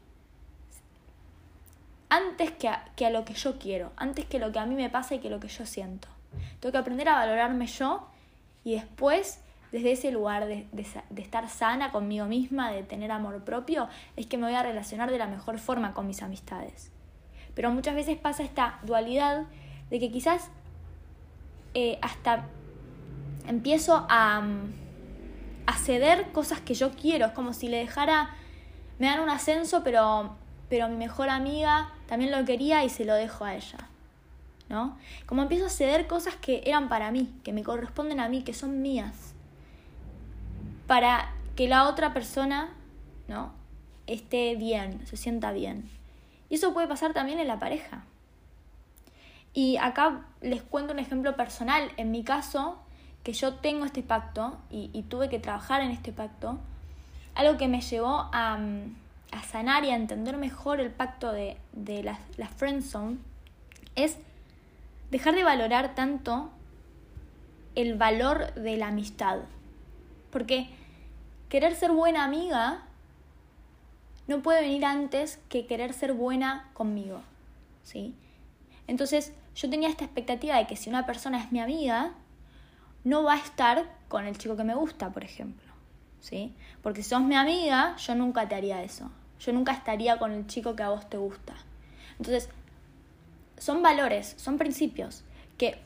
antes 2.10 2.52
que 2.52 2.68
a, 2.68 2.86
que 2.96 3.06
a 3.06 3.10
lo 3.10 3.26
que 3.26 3.34
yo 3.34 3.58
quiero, 3.58 3.92
antes 3.96 4.26
que 4.26 4.40
lo 4.40 4.52
que 4.52 4.60
a 4.60 4.66
mí 4.66 4.76
me 4.76 4.90
pasa 4.90 5.16
y 5.16 5.20
que 5.20 5.30
lo 5.30 5.40
que 5.40 5.48
yo 5.48 5.66
siento. 5.66 6.08
Tengo 6.60 6.72
que 6.72 6.78
aprender 6.78 7.08
a 7.10 7.16
valorarme 7.16 7.68
yo 7.68 8.08
y 8.64 8.74
después, 8.74 9.40
desde 9.76 9.92
ese 9.92 10.10
lugar 10.10 10.48
de, 10.48 10.66
estar 11.18 11.50
sana 11.50 11.92
conmigo 11.92 12.28
misma, 12.28 12.72
de 12.72 12.84
tener 12.84 13.12
amor 13.12 13.44
propio, 13.44 13.90
es 14.16 14.26
que 14.26 14.38
me 14.38 14.46
voy 14.46 14.56
a 14.56 14.64
relacionar 14.64 15.12
de 15.12 15.18
la 15.18 15.28
mejor 15.28 15.60
forma 15.60 15.94
con 15.94 16.08
mis 16.08 16.24
amistades. 16.24 16.92
Pero 17.56 17.72
muchas 17.72 17.94
veces 17.94 18.18
pasa 18.18 18.44
esta 18.44 18.80
dualidad 18.84 19.44
de 19.90 20.00
que 20.00 20.10
quizás 20.14 20.50
eh, 21.74 22.00
hasta 22.02 22.46
empiezo 23.50 24.06
a, 24.08 24.44
a 25.66 25.74
ceder 25.74 26.32
cosas 26.32 26.62
que 26.62 26.74
yo 26.74 26.92
quiero. 26.92 27.26
Es 27.26 27.32
como 27.34 27.52
si 27.52 27.68
le 27.68 27.80
dejara, 27.80 28.30
me 28.98 29.08
dan 29.08 29.20
un 29.20 29.30
ascenso, 29.30 29.84
pero, 29.84 30.38
pero 30.70 30.88
mi 30.88 30.96
mejor 30.96 31.28
amiga 31.28 31.92
también 32.08 32.32
lo 32.32 32.46
quería 32.46 32.86
y 32.86 32.90
se 32.90 33.04
lo 33.04 33.14
dejo 33.14 33.44
a 33.44 33.56
ella. 33.56 33.90
¿no? 34.70 34.98
Como 35.26 35.42
empiezo 35.42 35.66
a 35.66 35.70
ceder 35.70 36.08
cosas 36.08 36.38
que 36.38 36.64
eran 36.66 36.88
para 36.88 37.12
mí, 37.12 37.34
que 37.44 37.52
me 37.52 37.62
corresponden 37.62 38.22
a 38.22 38.30
mí, 38.30 38.42
que 38.42 38.54
son 38.54 38.82
mías, 38.82 39.35
para 40.88 41.34
que 41.56 41.68
la 41.68 41.88
otra 41.88 42.14
persona, 42.14 42.70
¿no? 43.28 43.52
esté 44.08 44.56
bien, 44.56 45.06
se 45.08 45.18
sienta 45.18 45.52
bien. 45.52 45.90
Y 46.50 46.56
eso 46.56 46.74
puede 46.74 46.88
pasar 46.88 47.14
también 47.14 47.40
en 47.40 47.48
la 47.48 47.60
pareja. 47.60 48.04
Y 49.54 49.78
acá 49.78 50.26
les 50.42 50.62
cuento 50.62 50.94
un 50.94 51.00
ejemplo 51.00 51.36
personal. 51.36 51.92
En 51.98 52.12
mi 52.12 52.24
caso, 52.24 52.78
que 53.24 53.34
yo 53.34 53.56
tengo 53.56 53.86
este 53.86 54.04
pacto 54.04 54.58
y, 54.70 55.04
tuve 55.04 55.30
que 55.30 55.40
trabajar 55.40 55.82
en 55.82 55.92
este 55.92 56.12
pacto, 56.12 56.60
algo 57.34 57.58
que 57.58 57.68
me 57.68 57.82
llevó 57.82 58.30
a, 58.34 58.60
sanar 59.50 59.84
y 59.84 59.90
a 59.90 59.96
entender 59.96 60.38
mejor 60.38 60.80
el 60.80 60.92
pacto 60.92 61.32
de, 61.32 61.58
de 61.74 62.04
la, 62.04 62.20
la 62.38 62.48
friend 62.48 62.84
zone 62.84 63.18
es 63.96 64.18
dejar 65.12 65.36
de 65.36 65.44
valorar 65.44 65.94
tanto 65.94 66.50
el 67.76 67.96
valor 67.96 68.54
de 68.54 68.78
la 68.78 68.88
amistad. 68.88 69.40
Porque 70.36 70.68
querer 71.48 71.76
ser 71.76 71.94
buena 71.94 72.26
amiga 72.26 72.84
no 74.28 74.42
puede 74.42 74.64
venir 74.64 74.84
antes 74.84 75.40
que 75.48 75.66
querer 75.66 75.94
ser 75.94 76.12
buena 76.12 76.70
conmigo. 76.74 77.22
¿Sí? 77.84 78.14
Entonces, 78.86 79.32
yo 79.56 79.70
tenía 79.70 79.88
esta 79.88 80.04
expectativa 80.04 80.58
de 80.58 80.68
que 80.68 80.76
si 80.76 80.90
una 80.90 81.06
persona 81.06 81.42
es 81.42 81.54
mi 81.54 81.62
amiga, 81.62 82.12
no 83.06 83.24
va 83.24 83.36
a 83.36 83.38
estar 83.38 83.90
con 84.10 84.26
el 84.26 84.38
chico 84.38 84.58
que 84.58 84.66
me 84.66 84.76
gusta, 84.76 85.14
por 85.14 85.24
ejemplo. 85.24 85.72
¿Sí? 86.20 86.54
Porque 86.84 87.02
si 87.02 87.12
sos 87.12 87.22
mi 87.22 87.36
amiga, 87.36 87.96
yo 87.96 88.14
nunca 88.14 88.46
te 88.50 88.56
haría 88.56 88.84
eso. 88.84 89.10
Yo 89.40 89.54
nunca 89.54 89.72
estaría 89.72 90.20
con 90.20 90.34
el 90.34 90.48
chico 90.48 90.76
que 90.76 90.84
a 90.84 90.90
vos 90.90 91.10
te 91.10 91.16
gusta. 91.16 91.54
Entonces, 92.20 92.50
son 93.58 93.82
valores, 93.82 94.36
son 94.38 94.58
principios 94.58 95.24
que 95.58 95.80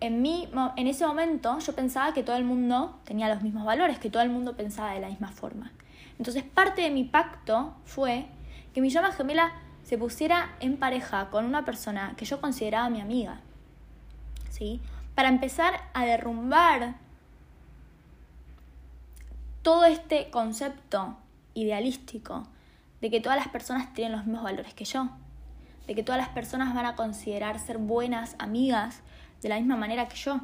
en, 0.00 0.22
mí, 0.22 0.48
en 0.76 0.86
ese 0.86 1.06
momento 1.06 1.58
yo 1.58 1.74
pensaba 1.74 2.12
que 2.12 2.22
todo 2.22 2.36
el 2.36 2.44
mundo 2.44 2.98
tenía 3.04 3.28
los 3.28 3.42
mismos 3.42 3.64
valores, 3.64 3.98
que 3.98 4.10
todo 4.10 4.22
el 4.22 4.30
mundo 4.30 4.56
pensaba 4.56 4.92
de 4.92 5.00
la 5.00 5.08
misma 5.08 5.28
forma. 5.28 5.72
Entonces 6.18 6.42
parte 6.42 6.82
de 6.82 6.90
mi 6.90 7.04
pacto 7.04 7.74
fue 7.84 8.26
que 8.74 8.80
mi 8.80 8.90
llama 8.90 9.12
gemela 9.12 9.52
se 9.84 9.98
pusiera 9.98 10.56
en 10.60 10.76
pareja 10.76 11.30
con 11.30 11.44
una 11.44 11.64
persona 11.64 12.14
que 12.16 12.24
yo 12.24 12.40
consideraba 12.40 12.90
mi 12.90 13.00
amiga. 13.00 13.40
¿Sí? 14.50 14.80
Para 15.14 15.28
empezar 15.28 15.74
a 15.94 16.04
derrumbar 16.04 16.96
todo 19.62 19.84
este 19.84 20.30
concepto 20.30 21.16
idealístico 21.54 22.46
de 23.00 23.10
que 23.10 23.20
todas 23.20 23.38
las 23.38 23.48
personas 23.48 23.92
tienen 23.92 24.12
los 24.12 24.26
mismos 24.26 24.44
valores 24.44 24.74
que 24.74 24.84
yo 24.84 25.10
de 25.86 25.94
que 25.94 26.02
todas 26.02 26.20
las 26.20 26.30
personas 26.30 26.74
van 26.74 26.86
a 26.86 26.96
considerar 26.96 27.58
ser 27.58 27.78
buenas 27.78 28.34
amigas 28.38 29.02
de 29.42 29.48
la 29.48 29.56
misma 29.56 29.76
manera 29.76 30.08
que 30.08 30.16
yo. 30.16 30.40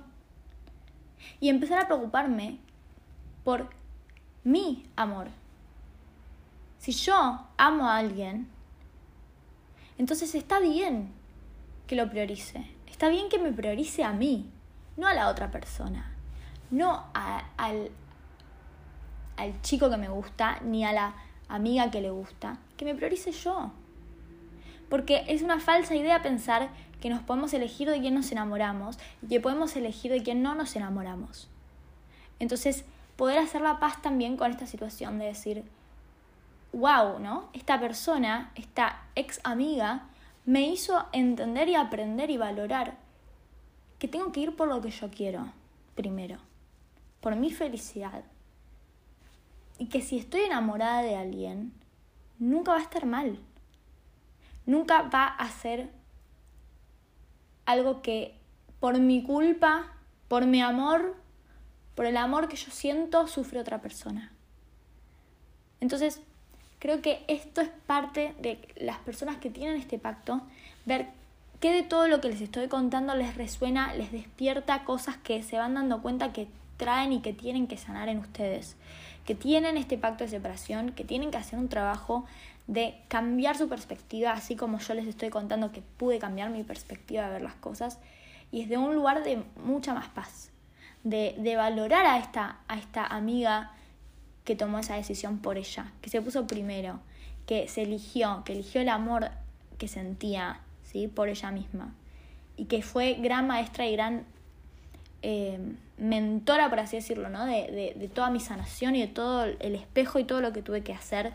Y 1.41 1.49
empezar 1.49 1.79
a 1.79 1.87
preocuparme 1.87 2.59
por 3.45 3.71
mi 4.45 4.85
amor. 4.97 5.29
Si 6.79 6.93
yo 6.93 7.47
amo 7.57 7.89
a 7.89 7.99
alguien, 7.99 8.49
entonces 9.99 10.35
está 10.35 10.59
bien 10.59 11.13
que 11.87 11.97
lo 11.97 12.09
priorice. 12.11 12.67
Está 12.87 13.09
bien 13.09 13.29
que 13.29 13.39
me 13.39 13.53
priorice 13.53 14.05
a 14.05 14.13
mí, 14.13 14.51
no 14.97 15.07
a 15.07 15.15
la 15.15 15.29
otra 15.29 15.51
persona. 15.51 16.15
No 16.71 17.05
al, 17.15 17.91
al 19.37 19.63
chico 19.63 19.91
que 19.91 19.97
me 19.97 20.09
gusta, 20.09 20.61
ni 20.63 20.85
a 20.85 20.93
la 20.93 21.15
amiga 21.49 21.91
que 21.91 22.01
le 22.01 22.11
gusta. 22.11 22.59
que 22.77 22.85
me 22.85 22.95
priorice 22.95 23.31
yo. 23.31 23.73
Porque 24.93 25.25
es 25.27 25.41
una 25.41 25.59
falsa 25.59 25.97
idea 25.97 26.21
pensar 26.21 26.69
que 27.01 27.09
nos 27.09 27.23
podemos 27.23 27.55
elegir 27.55 27.89
de 27.89 27.99
quién 28.03 28.13
nos 28.13 28.31
enamoramos 28.31 28.99
y 29.23 29.29
que 29.29 29.41
podemos 29.41 29.75
elegir 29.75 30.13
de 30.13 30.23
quién 30.23 30.43
no 30.43 30.55
nos 30.55 30.77
enamoramos. 30.77 31.49
Entonces, 32.41 32.85
poder 33.17 33.39
hacer 33.39 33.63
la 33.63 33.81
paz 33.81 34.03
también 34.03 34.37
con 34.37 34.51
esta 34.51 34.67
situación 34.67 35.19
de 35.19 35.25
decir, 35.25 35.65
wow, 36.75 37.19
¿no? 37.21 37.49
Esta 37.55 37.81
persona, 37.81 38.53
esta 38.55 39.01
ex 39.15 39.41
amiga, 39.45 40.09
me 40.45 40.69
hizo 40.69 41.07
entender 41.13 41.71
y 41.71 41.75
aprender 41.75 42.29
y 42.29 42.37
valorar 42.37 42.99
que 43.99 44.09
tengo 44.09 44.31
que 44.31 44.41
ir 44.41 44.57
por 44.57 44.69
lo 44.69 44.83
que 44.83 44.91
yo 44.91 45.11
quiero, 45.11 45.55
primero, 45.95 46.37
por 47.23 47.35
mi 47.35 47.51
felicidad. 47.51 48.25
Y 49.79 49.87
que 49.87 50.03
si 50.03 50.19
estoy 50.19 50.43
enamorada 50.43 51.01
de 51.01 51.17
alguien, 51.17 51.73
nunca 52.39 52.73
va 52.73 52.77
a 52.77 52.83
estar 52.83 53.07
mal. 53.07 53.39
Nunca 54.67 55.03
va 55.03 55.27
a 55.27 55.51
ser 55.51 55.91
algo 57.65 58.03
que 58.03 58.35
por 58.81 58.99
mi 58.99 59.23
culpa, 59.23 59.93
por 60.29 60.47
mi 60.47 60.61
amor, 60.61 61.17
por 61.95 62.07
el 62.07 62.17
amor 62.17 62.49
que 62.49 62.57
yo 62.57 62.71
siento, 62.71 63.27
sufre 63.27 63.61
otra 63.61 63.81
persona. 63.81 64.33
Entonces, 65.81 66.21
creo 66.79 67.03
que 67.03 67.25
esto 67.29 67.61
es 67.61 67.69
parte 67.87 68.35
de 68.41 68.59
las 68.77 68.99
personas 68.99 69.37
que 69.37 69.51
tienen 69.51 69.77
este 69.77 69.99
pacto, 69.99 70.43
ver 70.85 71.09
qué 71.61 71.73
de 71.73 71.83
todo 71.83 72.09
lo 72.09 72.21
que 72.21 72.29
les 72.29 72.41
estoy 72.41 72.69
contando 72.69 73.15
les 73.15 73.37
resuena, 73.37 73.95
les 73.95 74.11
despierta 74.11 74.85
cosas 74.85 75.17
que 75.17 75.43
se 75.43 75.59
van 75.59 75.75
dando 75.75 76.03
cuenta 76.03 76.33
que 76.33 76.49
traen 76.77 77.13
y 77.13 77.21
que 77.21 77.33
tienen 77.33 77.69
que 77.69 77.77
sanar 77.77 78.09
en 78.09 78.19
ustedes, 78.19 78.77
que 79.25 79.37
tienen 79.37 79.77
este 79.77 79.97
pacto 79.97 80.25
de 80.25 80.31
separación, 80.31 80.91
que 80.91 81.05
tienen 81.05 81.31
que 81.31 81.37
hacer 81.37 81.59
un 81.59 81.69
trabajo 81.69 82.25
de 82.67 82.95
cambiar 83.09 83.57
su 83.57 83.69
perspectiva, 83.69 84.33
así 84.33 84.57
como 84.57 84.79
yo 84.79 84.95
les 84.95 85.07
estoy 85.07 85.31
contando 85.31 85.73
que 85.73 85.83
pude 85.83 86.19
cambiar 86.19 86.51
mi 86.51 86.63
perspectiva 86.63 87.27
de 87.27 87.33
ver 87.33 87.43
las 87.43 87.55
cosas, 87.55 87.99
y 88.51 88.63
es 88.63 88.69
de 88.69 88.79
un 88.79 88.95
lugar 88.95 89.25
de 89.25 89.43
mucha 89.65 89.95
más 89.95 90.09
paz, 90.09 90.51
de, 91.05 91.35
de 91.39 91.57
valorar 91.57 92.07
a 92.07 92.19
esta, 92.19 92.61
a 92.69 92.79
esta 92.79 93.07
amiga 93.07 93.73
que 94.45 94.57
tomó 94.57 94.79
esa 94.79 94.97
decisión 94.97 95.39
por 95.39 95.57
ella, 95.57 95.93
que 96.01 96.11
se 96.11 96.21
puso 96.23 96.47
primero, 96.47 97.01
que 97.47 97.69
se 97.69 97.83
eligió, 97.83 98.43
que 98.45 98.53
eligió 98.53 98.81
el 98.81 98.89
amor 98.89 99.31
que 99.79 99.89
sentía 99.89 100.61
¿sí? 100.85 101.09
por 101.09 101.29
ella 101.29 101.51
misma 101.51 101.95
y 102.57 102.67
que 102.67 102.83
fue 102.83 103.15
gran 103.15 103.47
maestra 103.47 103.87
y 103.87 103.93
gran 103.93 104.25
eh, 105.23 105.59
mentora, 105.99 106.69
por 106.69 106.81
así 106.81 106.97
decirlo, 106.97 107.29
¿no? 107.29 107.47
De, 107.47 107.95
de, 107.97 108.09
toda 108.09 108.31
mi 108.31 108.41
sanación 108.41 108.97
y 108.97 109.01
de 109.01 109.07
todo 109.07 109.45
el 109.45 109.75
espejo 109.75 110.19
y 110.19 110.25
todo 110.25 110.41
lo 110.41 110.53
que 110.53 110.63
tuve 110.63 110.83
que 110.83 110.93
hacer 110.93 111.33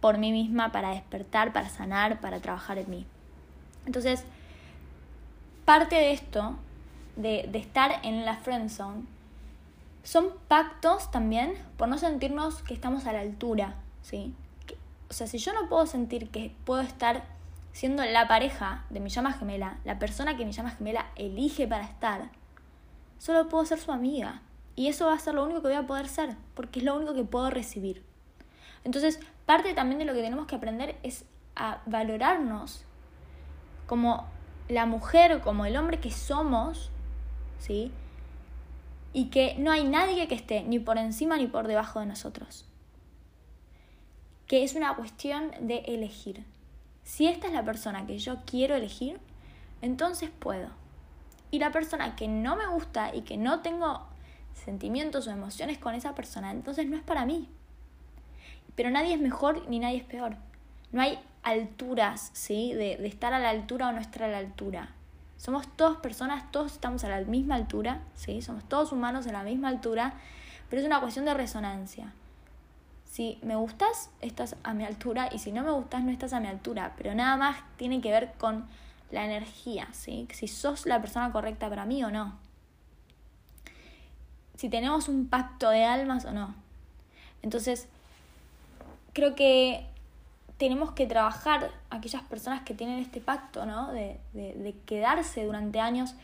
por 0.00 0.18
mí 0.18 0.32
misma 0.32 0.72
para 0.72 0.90
despertar, 0.90 1.52
para 1.52 1.68
sanar, 1.68 2.20
para 2.20 2.40
trabajar 2.40 2.78
en 2.78 2.90
mí. 2.90 3.06
Entonces, 3.86 4.24
parte 5.64 5.96
de 5.96 6.12
esto, 6.12 6.56
de, 7.16 7.48
de 7.50 7.58
estar 7.58 8.00
en 8.02 8.24
la 8.24 8.36
friend 8.36 8.70
zone, 8.70 9.04
son 10.02 10.30
pactos 10.48 11.10
también 11.10 11.54
por 11.76 11.88
no 11.88 11.98
sentirnos 11.98 12.62
que 12.62 12.74
estamos 12.74 13.06
a 13.06 13.12
la 13.12 13.20
altura, 13.20 13.74
¿sí? 14.02 14.34
o 15.10 15.12
sea, 15.12 15.26
si 15.26 15.38
yo 15.38 15.52
no 15.52 15.68
puedo 15.68 15.86
sentir 15.86 16.30
que 16.30 16.54
puedo 16.64 16.80
estar 16.80 17.24
siendo 17.72 18.04
la 18.04 18.28
pareja 18.28 18.84
de 18.90 19.00
mi 19.00 19.10
llama 19.10 19.32
gemela, 19.32 19.78
la 19.84 19.98
persona 19.98 20.36
que 20.36 20.46
mi 20.46 20.52
llama 20.52 20.70
gemela 20.70 21.06
elige 21.16 21.66
para 21.66 21.84
estar, 21.84 22.30
solo 23.18 23.48
puedo 23.48 23.64
ser 23.64 23.80
su 23.80 23.90
amiga. 23.90 24.40
Y 24.76 24.86
eso 24.86 25.06
va 25.06 25.14
a 25.14 25.18
ser 25.18 25.34
lo 25.34 25.44
único 25.44 25.62
que 25.62 25.68
voy 25.68 25.76
a 25.76 25.86
poder 25.86 26.08
ser, 26.08 26.36
porque 26.54 26.78
es 26.78 26.84
lo 26.84 26.96
único 26.96 27.12
que 27.12 27.24
puedo 27.24 27.50
recibir. 27.50 28.04
Entonces, 28.84 29.20
parte 29.46 29.74
también 29.74 29.98
de 29.98 30.04
lo 30.04 30.14
que 30.14 30.22
tenemos 30.22 30.46
que 30.46 30.56
aprender 30.56 30.96
es 31.02 31.24
a 31.56 31.80
valorarnos 31.86 32.84
como 33.86 34.26
la 34.68 34.86
mujer, 34.86 35.40
como 35.40 35.66
el 35.66 35.76
hombre 35.76 36.00
que 36.00 36.10
somos, 36.10 36.90
¿sí? 37.58 37.92
y 39.12 39.26
que 39.26 39.56
no 39.58 39.72
hay 39.72 39.84
nadie 39.84 40.28
que 40.28 40.34
esté 40.34 40.62
ni 40.62 40.78
por 40.78 40.98
encima 40.98 41.36
ni 41.36 41.46
por 41.46 41.66
debajo 41.66 42.00
de 42.00 42.06
nosotros. 42.06 42.66
Que 44.46 44.62
es 44.62 44.74
una 44.74 44.94
cuestión 44.94 45.50
de 45.60 45.78
elegir. 45.86 46.44
Si 47.02 47.26
esta 47.26 47.48
es 47.48 47.52
la 47.52 47.64
persona 47.64 48.06
que 48.06 48.18
yo 48.18 48.38
quiero 48.44 48.74
elegir, 48.76 49.18
entonces 49.82 50.30
puedo. 50.30 50.68
Y 51.50 51.58
la 51.58 51.72
persona 51.72 52.14
que 52.14 52.28
no 52.28 52.56
me 52.56 52.66
gusta 52.68 53.14
y 53.14 53.22
que 53.22 53.36
no 53.36 53.60
tengo 53.60 54.06
sentimientos 54.54 55.26
o 55.26 55.30
emociones 55.30 55.78
con 55.78 55.94
esa 55.94 56.14
persona, 56.14 56.50
entonces 56.50 56.86
no 56.86 56.96
es 56.96 57.02
para 57.02 57.26
mí. 57.26 57.48
Pero 58.80 58.88
nadie 58.88 59.12
es 59.12 59.20
mejor 59.20 59.68
ni 59.68 59.78
nadie 59.78 59.98
es 59.98 60.04
peor. 60.04 60.36
No 60.90 61.02
hay 61.02 61.18
alturas, 61.42 62.30
¿sí? 62.32 62.72
De, 62.72 62.94
estar 63.06 63.34
a 63.34 63.38
la 63.38 63.50
altura 63.50 63.88
o 63.88 63.92
no 63.92 64.00
estar 64.00 64.22
a 64.22 64.28
la 64.28 64.38
altura. 64.38 64.94
Somos 65.36 65.68
todas 65.76 65.98
personas, 65.98 66.50
todos 66.50 66.72
estamos 66.72 67.04
a 67.04 67.10
la 67.10 67.20
misma 67.20 67.56
altura, 67.56 68.00
¿sí? 68.14 68.40
Somos 68.40 68.64
todos 68.64 68.92
humanos 68.92 69.26
a 69.26 69.32
la 69.32 69.42
misma 69.42 69.68
altura, 69.68 70.14
pero 70.70 70.80
es 70.80 70.86
una 70.86 70.98
cuestión 70.98 71.26
de 71.26 71.34
resonancia. 71.34 72.14
Si 73.04 73.38
me 73.42 73.54
gustas, 73.54 74.08
estás 74.22 74.56
a 74.62 74.72
mi 74.72 74.86
altura 74.86 75.28
y 75.30 75.40
si 75.40 75.52
no 75.52 75.62
me 75.62 75.72
gustas, 75.72 76.02
no 76.02 76.10
estás 76.10 76.32
a 76.32 76.40
mi 76.40 76.48
altura, 76.48 76.94
pero 76.96 77.14
nada 77.14 77.36
más 77.36 77.58
tiene 77.76 78.00
que 78.00 78.10
ver 78.10 78.32
con 78.38 78.64
la 79.10 79.26
energía, 79.26 79.88
¿sí? 79.92 80.26
Si 80.32 80.48
sos 80.48 80.86
la 80.86 81.02
persona 81.02 81.30
correcta 81.32 81.68
para 81.68 81.84
mí 81.84 82.02
o 82.02 82.10
no. 82.10 82.38
Si 84.56 84.70
tenemos 84.70 85.10
un 85.10 85.28
pacto 85.28 85.68
de 85.68 85.84
almas 85.84 86.24
o 86.24 86.32
no. 86.32 86.54
Entonces, 87.42 87.86
creo 89.12 89.34
que 89.34 89.86
tenemos 90.60 90.92
que 90.92 91.06
trabajar 91.06 91.70
aquellas 91.88 92.22
personas 92.22 92.62
que 92.62 92.74
tienen 92.74 92.98
este 92.98 93.20
pacto, 93.20 93.64
¿no? 93.64 93.92
De, 93.92 94.20
de, 94.34 94.74
quedarse 94.84 95.44
durante 95.44 95.80
años 95.80 96.14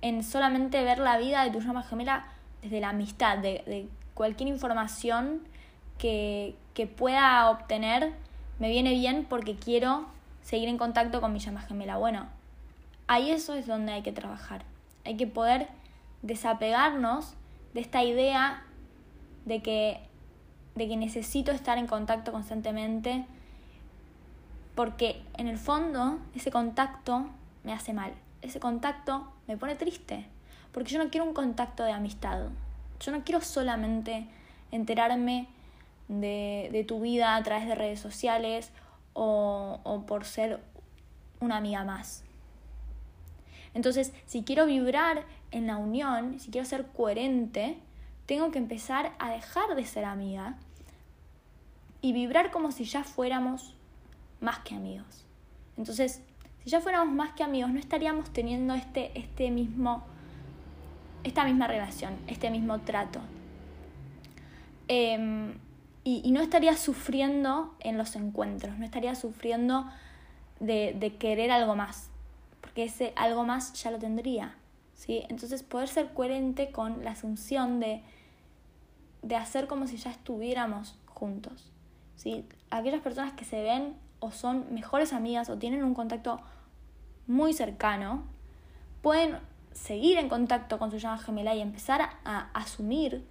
en 0.00 0.24
solamente 0.24 0.82
ver 0.82 0.98
la 0.98 1.18
vida 1.18 1.44
de 1.44 1.50
tu 1.50 1.60
llama 1.60 1.84
gemela 1.84 2.26
desde 2.62 2.80
la 2.80 2.88
amistad, 2.88 3.38
de, 3.38 3.62
de 3.66 3.88
cualquier 4.14 4.48
información 4.48 5.42
que, 5.98 6.56
que, 6.74 6.88
pueda 6.88 7.48
obtener 7.50 8.12
me 8.58 8.70
viene 8.70 8.90
bien 8.90 9.24
porque 9.28 9.54
quiero 9.54 10.06
seguir 10.42 10.68
en 10.68 10.78
contacto 10.78 11.20
con 11.20 11.32
mi 11.32 11.38
llama 11.38 11.60
gemela. 11.60 11.96
Bueno, 11.96 12.26
ahí 13.06 13.30
eso 13.30 13.54
es 13.54 13.68
donde 13.68 13.92
hay 13.92 14.02
que 14.02 14.12
trabajar. 14.12 14.64
Hay 15.04 15.16
que 15.16 15.28
poder 15.28 15.68
desapegarnos 16.22 17.34
de 17.72 17.80
esta 17.80 18.02
idea 18.02 18.64
de 19.44 19.62
que 19.62 20.07
de 20.78 20.88
que 20.88 20.96
necesito 20.96 21.50
estar 21.50 21.76
en 21.76 21.88
contacto 21.88 22.30
constantemente, 22.30 23.26
porque 24.76 25.20
en 25.36 25.48
el 25.48 25.58
fondo 25.58 26.20
ese 26.36 26.52
contacto 26.52 27.26
me 27.64 27.72
hace 27.72 27.92
mal, 27.92 28.12
ese 28.42 28.60
contacto 28.60 29.32
me 29.48 29.56
pone 29.56 29.74
triste, 29.74 30.26
porque 30.72 30.92
yo 30.92 31.02
no 31.02 31.10
quiero 31.10 31.26
un 31.26 31.34
contacto 31.34 31.82
de 31.82 31.90
amistad, 31.90 32.46
yo 33.00 33.12
no 33.12 33.24
quiero 33.24 33.40
solamente 33.40 34.28
enterarme 34.70 35.48
de, 36.06 36.68
de 36.70 36.84
tu 36.84 37.00
vida 37.00 37.34
a 37.34 37.42
través 37.42 37.66
de 37.66 37.74
redes 37.74 37.98
sociales 37.98 38.70
o, 39.14 39.80
o 39.82 40.06
por 40.06 40.24
ser 40.24 40.60
una 41.40 41.56
amiga 41.56 41.82
más. 41.82 42.22
Entonces, 43.74 44.12
si 44.26 44.44
quiero 44.44 44.66
vibrar 44.66 45.24
en 45.50 45.66
la 45.66 45.76
unión, 45.76 46.38
si 46.38 46.50
quiero 46.50 46.66
ser 46.66 46.86
coherente, 46.86 47.78
tengo 48.26 48.52
que 48.52 48.58
empezar 48.58 49.12
a 49.18 49.30
dejar 49.30 49.74
de 49.74 49.84
ser 49.84 50.04
amiga 50.04 50.56
y 52.00 52.12
vibrar 52.12 52.50
como 52.50 52.70
si 52.72 52.84
ya 52.84 53.04
fuéramos 53.04 53.74
más 54.40 54.60
que 54.60 54.74
amigos. 54.74 55.24
Entonces, 55.76 56.22
si 56.62 56.70
ya 56.70 56.80
fuéramos 56.80 57.14
más 57.14 57.32
que 57.32 57.42
amigos, 57.42 57.70
no 57.70 57.78
estaríamos 57.78 58.30
teniendo 58.32 58.74
este, 58.74 59.18
este 59.18 59.50
mismo, 59.50 60.04
esta 61.24 61.44
misma 61.44 61.66
relación, 61.66 62.16
este 62.26 62.50
mismo 62.50 62.80
trato. 62.80 63.20
Em, 64.88 65.54
y, 66.04 66.22
y, 66.24 66.30
no 66.30 66.40
estaría 66.40 66.76
sufriendo 66.76 67.74
en 67.80 67.98
los 67.98 68.16
encuentros, 68.16 68.78
no 68.78 68.84
estaría 68.84 69.14
sufriendo 69.14 69.86
de, 70.60 70.96
de, 70.98 71.16
querer 71.16 71.50
algo 71.50 71.76
más, 71.76 72.08
porque 72.62 72.84
ese 72.84 73.12
algo 73.16 73.44
más 73.44 73.74
ya 73.74 73.90
lo 73.90 73.98
tendría. 73.98 74.56
¿sí? 74.94 75.24
Entonces, 75.28 75.62
poder 75.62 75.88
ser 75.88 76.14
coherente 76.14 76.70
con 76.70 77.04
la 77.04 77.10
asunción 77.10 77.80
de, 77.80 78.02
de 79.22 79.36
hacer 79.36 79.66
como 79.66 79.86
si 79.86 79.98
ya 79.98 80.10
estuviéramos 80.10 80.98
juntos. 81.06 81.70
¿Sí? 82.18 82.44
Aquellas 82.70 83.00
personas 83.00 83.32
que 83.32 83.46
se 83.46 83.62
ven 83.62 83.94
o 84.20 84.30
son 84.32 84.66
mejores 84.74 85.14
amigas 85.14 85.48
o 85.48 85.56
tienen 85.56 85.82
un 85.84 85.94
contacto 85.94 86.40
muy 87.26 87.54
cercano, 87.54 88.24
pueden 89.00 89.38
seguir 89.72 90.18
en 90.18 90.28
contacto 90.28 90.78
con 90.78 90.90
su 90.90 90.98
llama 90.98 91.18
gemela 91.18 91.54
y 91.54 91.60
empezar 91.60 92.00
a, 92.24 92.50
asumir, 92.52 93.24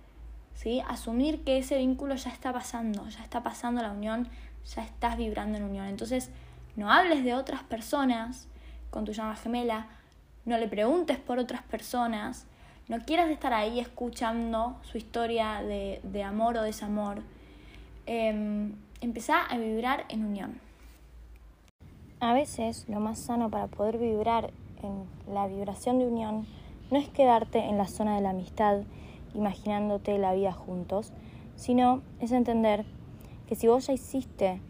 ¿sí? 0.56 0.82
Asumir 0.88 1.44
que 1.44 1.58
ese 1.58 1.78
vínculo 1.78 2.16
ya 2.16 2.32
está 2.32 2.54
pasando, 2.54 3.08
ya 3.10 3.22
está 3.22 3.44
pasando 3.44 3.82
la 3.82 3.92
unión, 3.92 4.30
ya 4.74 4.84
estás 4.84 5.18
vibrando 5.18 5.58
en 5.58 5.66
unión. 5.66 5.88
Entonces, 5.88 6.30
no 6.78 6.92
hables 6.92 7.24
de 7.26 7.34
otras 7.34 7.64
personas 7.64 8.48
con 8.90 9.04
tu 9.04 9.12
llama 9.12 9.36
gemela, 9.36 9.88
no 10.46 10.58
le 10.58 10.70
preguntes 10.70 11.18
por 11.18 11.40
otras 11.40 11.62
personas, 11.64 12.46
no 12.88 13.00
quieras 13.00 13.30
estar 13.30 13.52
ahí 13.52 13.82
escuchando 13.82 14.80
su 14.84 14.98
historia 14.98 15.62
de, 15.62 16.00
de 16.04 16.24
amor 16.24 16.56
o 16.56 16.62
desamor 16.62 17.22
Em, 18.10 18.72
empezá 19.02 19.44
a 19.44 19.58
vibrar 19.58 20.06
en 20.08 20.24
unión. 20.24 20.62
A 22.22 22.32
veces 22.32 22.86
lo 22.88 23.02
más 23.02 23.20
sano 23.20 23.50
para 23.50 23.68
poder 23.68 23.98
vibrar 23.98 24.52
en 24.82 25.04
la 25.34 25.46
vibración 25.48 26.00
de 26.00 26.08
unión 26.08 26.48
no 26.90 26.98
es 27.00 27.10
quedarte 27.10 27.60
en 27.60 27.78
la 27.78 27.86
zona 27.86 28.16
de 28.16 28.22
la 28.22 28.30
amistad 28.30 28.84
imaginándote 29.36 30.18
la 30.20 30.34
vida 30.34 30.54
juntos, 30.54 31.12
sino 31.58 32.02
es 32.22 32.32
entender 32.32 32.86
que 33.50 33.56
si 33.56 33.68
vos 33.68 33.88
ya 33.88 33.94
hiciste 33.94 34.62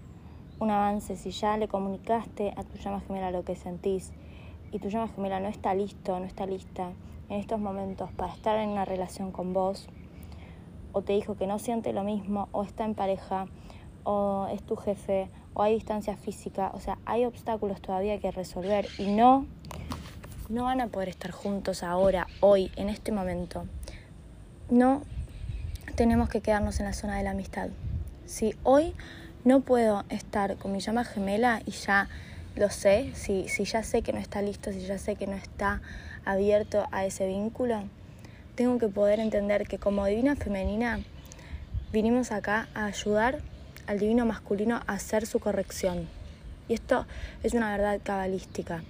un 0.60 0.72
avance, 0.72 1.16
si 1.16 1.30
ya 1.30 1.58
le 1.58 1.68
comunicaste 1.68 2.56
a 2.58 2.64
tu 2.64 2.80
llama 2.80 3.02
gemela 3.02 3.30
lo 3.30 3.46
que 3.46 3.56
sentís 3.56 4.14
y 4.72 4.80
tu 4.80 4.90
llama 4.90 5.10
gemela 5.10 5.40
no 5.40 5.48
está 5.48 5.76
listo, 5.76 6.20
no 6.20 6.26
está 6.26 6.48
lista 6.48 6.90
en 7.30 7.40
estos 7.40 7.60
momentos 7.60 8.12
para 8.14 8.34
estar 8.34 8.58
en 8.58 8.70
una 8.70 8.84
relación 8.84 9.32
con 9.32 9.54
vos, 9.54 9.88
o 10.98 11.04
te 11.04 11.14
dijo 11.14 11.36
que 11.36 11.46
no 11.46 11.60
siente 11.60 11.94
lo 11.94 12.04
mismo, 12.04 12.50
o 12.52 12.64
está 12.64 12.84
en 12.84 12.96
pareja, 12.96 13.46
o 14.04 14.48
es 14.52 14.64
tu 14.64 14.76
jefe, 14.76 15.30
o 15.54 15.62
hay 15.62 15.76
distancia 15.76 16.18
física, 16.18 16.72
o 16.74 16.80
sea, 16.80 16.98
hay 17.06 17.24
obstáculos 17.26 17.82
todavía 17.82 18.20
que 18.20 18.32
resolver 18.32 18.88
y 18.98 19.12
no, 19.12 19.46
no 20.50 20.64
van 20.64 20.82
a 20.82 20.88
poder 20.88 21.10
estar 21.10 21.30
juntos 21.30 21.84
ahora, 21.84 22.26
hoy, 22.40 22.72
en 22.78 22.90
este 22.90 23.12
momento. 23.12 23.68
No 24.72 25.04
tenemos 25.94 26.30
que 26.30 26.42
quedarnos 26.42 26.80
en 26.80 26.88
la 26.88 26.94
zona 26.94 27.18
de 27.18 27.24
la 27.24 27.32
amistad. 27.32 27.70
Si 28.26 28.56
hoy 28.64 28.96
no 29.46 29.60
puedo 29.60 30.04
estar 30.10 30.58
con 30.58 30.72
mi 30.72 30.80
llama 30.80 31.04
gemela 31.04 31.62
y 31.68 31.72
ya 31.74 32.10
lo 32.56 32.72
sé, 32.72 33.12
si, 33.14 33.48
si 33.50 33.66
ya 33.66 33.84
sé 33.84 34.02
que 34.02 34.14
no 34.14 34.20
está 34.20 34.42
listo, 34.42 34.72
si 34.72 34.80
ya 34.80 34.98
sé 34.98 35.16
que 35.16 35.28
no 35.28 35.36
está 35.36 35.80
abierto 36.26 36.88
a 36.92 37.06
ese 37.06 37.28
vínculo, 37.28 37.84
tengo 38.58 38.80
que 38.80 38.88
poder 38.88 39.20
entender 39.20 39.68
que 39.68 39.78
como 39.78 40.08
divina 40.08 40.36
femenina 40.36 41.02
vinimos 41.94 42.32
acá 42.32 42.68
a 42.74 42.86
ayudar 42.86 43.38
al 43.86 44.00
divino 44.00 44.26
masculino 44.26 44.82
a 44.88 44.94
hacer 44.94 45.28
su 45.28 45.40
corrección. 45.40 46.08
Y 46.68 46.74
esto 46.74 47.06
es 47.44 47.54
una 47.54 47.70
verdad 47.70 48.02
cabalística. 48.04 48.82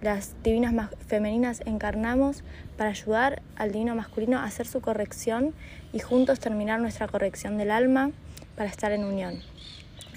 Las 0.00 0.32
divinas 0.42 0.74
femeninas 1.06 1.60
encarnamos 1.66 2.42
para 2.78 2.90
ayudar 2.90 3.42
al 3.56 3.72
divino 3.72 3.94
masculino 3.94 4.38
a 4.38 4.44
hacer 4.44 4.66
su 4.66 4.80
corrección 4.80 5.52
y 5.92 5.98
juntos 5.98 6.40
terminar 6.40 6.80
nuestra 6.80 7.06
corrección 7.06 7.58
del 7.58 7.70
alma 7.70 8.12
para 8.56 8.70
estar 8.70 8.90
en 8.90 9.04
unión. 9.04 9.34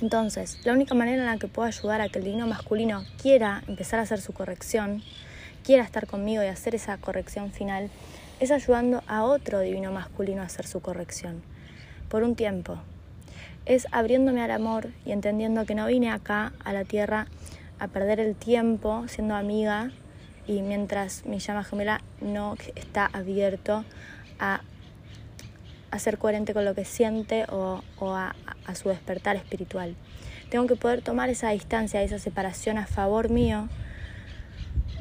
Entonces, 0.01 0.59
la 0.63 0.71
única 0.71 0.95
manera 0.95 1.23
en 1.23 1.25
la 1.25 1.37
que 1.37 1.49
puedo 1.49 1.67
ayudar 1.67 1.99
a 1.99 2.07
que 2.07 2.19
el 2.19 2.25
divino 2.25 2.47
masculino 2.47 3.03
quiera 3.21 3.63
empezar 3.67 3.99
a 3.99 4.03
hacer 4.03 4.21
su 4.21 4.31
corrección, 4.31 5.03
quiera 5.65 5.83
estar 5.83 6.07
conmigo 6.07 6.41
y 6.41 6.47
hacer 6.47 6.73
esa 6.73 6.97
corrección 6.97 7.51
final, 7.51 7.89
es 8.43 8.51
ayudando 8.51 9.03
a 9.07 9.23
otro 9.23 9.59
divino 9.59 9.91
masculino 9.91 10.41
a 10.41 10.45
hacer 10.45 10.67
su 10.67 10.81
corrección, 10.81 11.41
por 12.09 12.23
un 12.23 12.35
tiempo. 12.35 12.77
Es 13.65 13.87
abriéndome 13.91 14.41
al 14.41 14.51
amor 14.51 14.89
y 15.05 15.13
entendiendo 15.13 15.65
que 15.65 15.75
no 15.75 15.87
vine 15.87 16.11
acá 16.11 16.51
a 16.63 16.73
la 16.73 16.83
tierra 16.83 17.27
a 17.79 17.87
perder 17.87 18.19
el 18.19 18.35
tiempo 18.35 19.05
siendo 19.07 19.35
amiga 19.35 19.91
y 20.45 20.61
mientras 20.61 21.25
mi 21.25 21.39
llama 21.39 21.63
gemela 21.63 22.01
no 22.19 22.55
está 22.75 23.09
abierto 23.13 23.85
a, 24.39 24.61
a 25.91 25.99
ser 25.99 26.17
coherente 26.17 26.53
con 26.53 26.65
lo 26.65 26.75
que 26.75 26.83
siente 26.83 27.45
o, 27.49 27.81
a, 28.01 28.35
a 28.65 28.75
su 28.75 28.89
despertar 28.89 29.37
espiritual. 29.37 29.95
Tengo 30.49 30.67
que 30.67 30.75
poder 30.75 31.01
tomar 31.01 31.29
esa 31.29 31.49
distancia, 31.51 32.03
esa 32.03 32.19
separación 32.19 32.77
a 32.77 32.85
favor 32.85 33.29
mío 33.29 33.69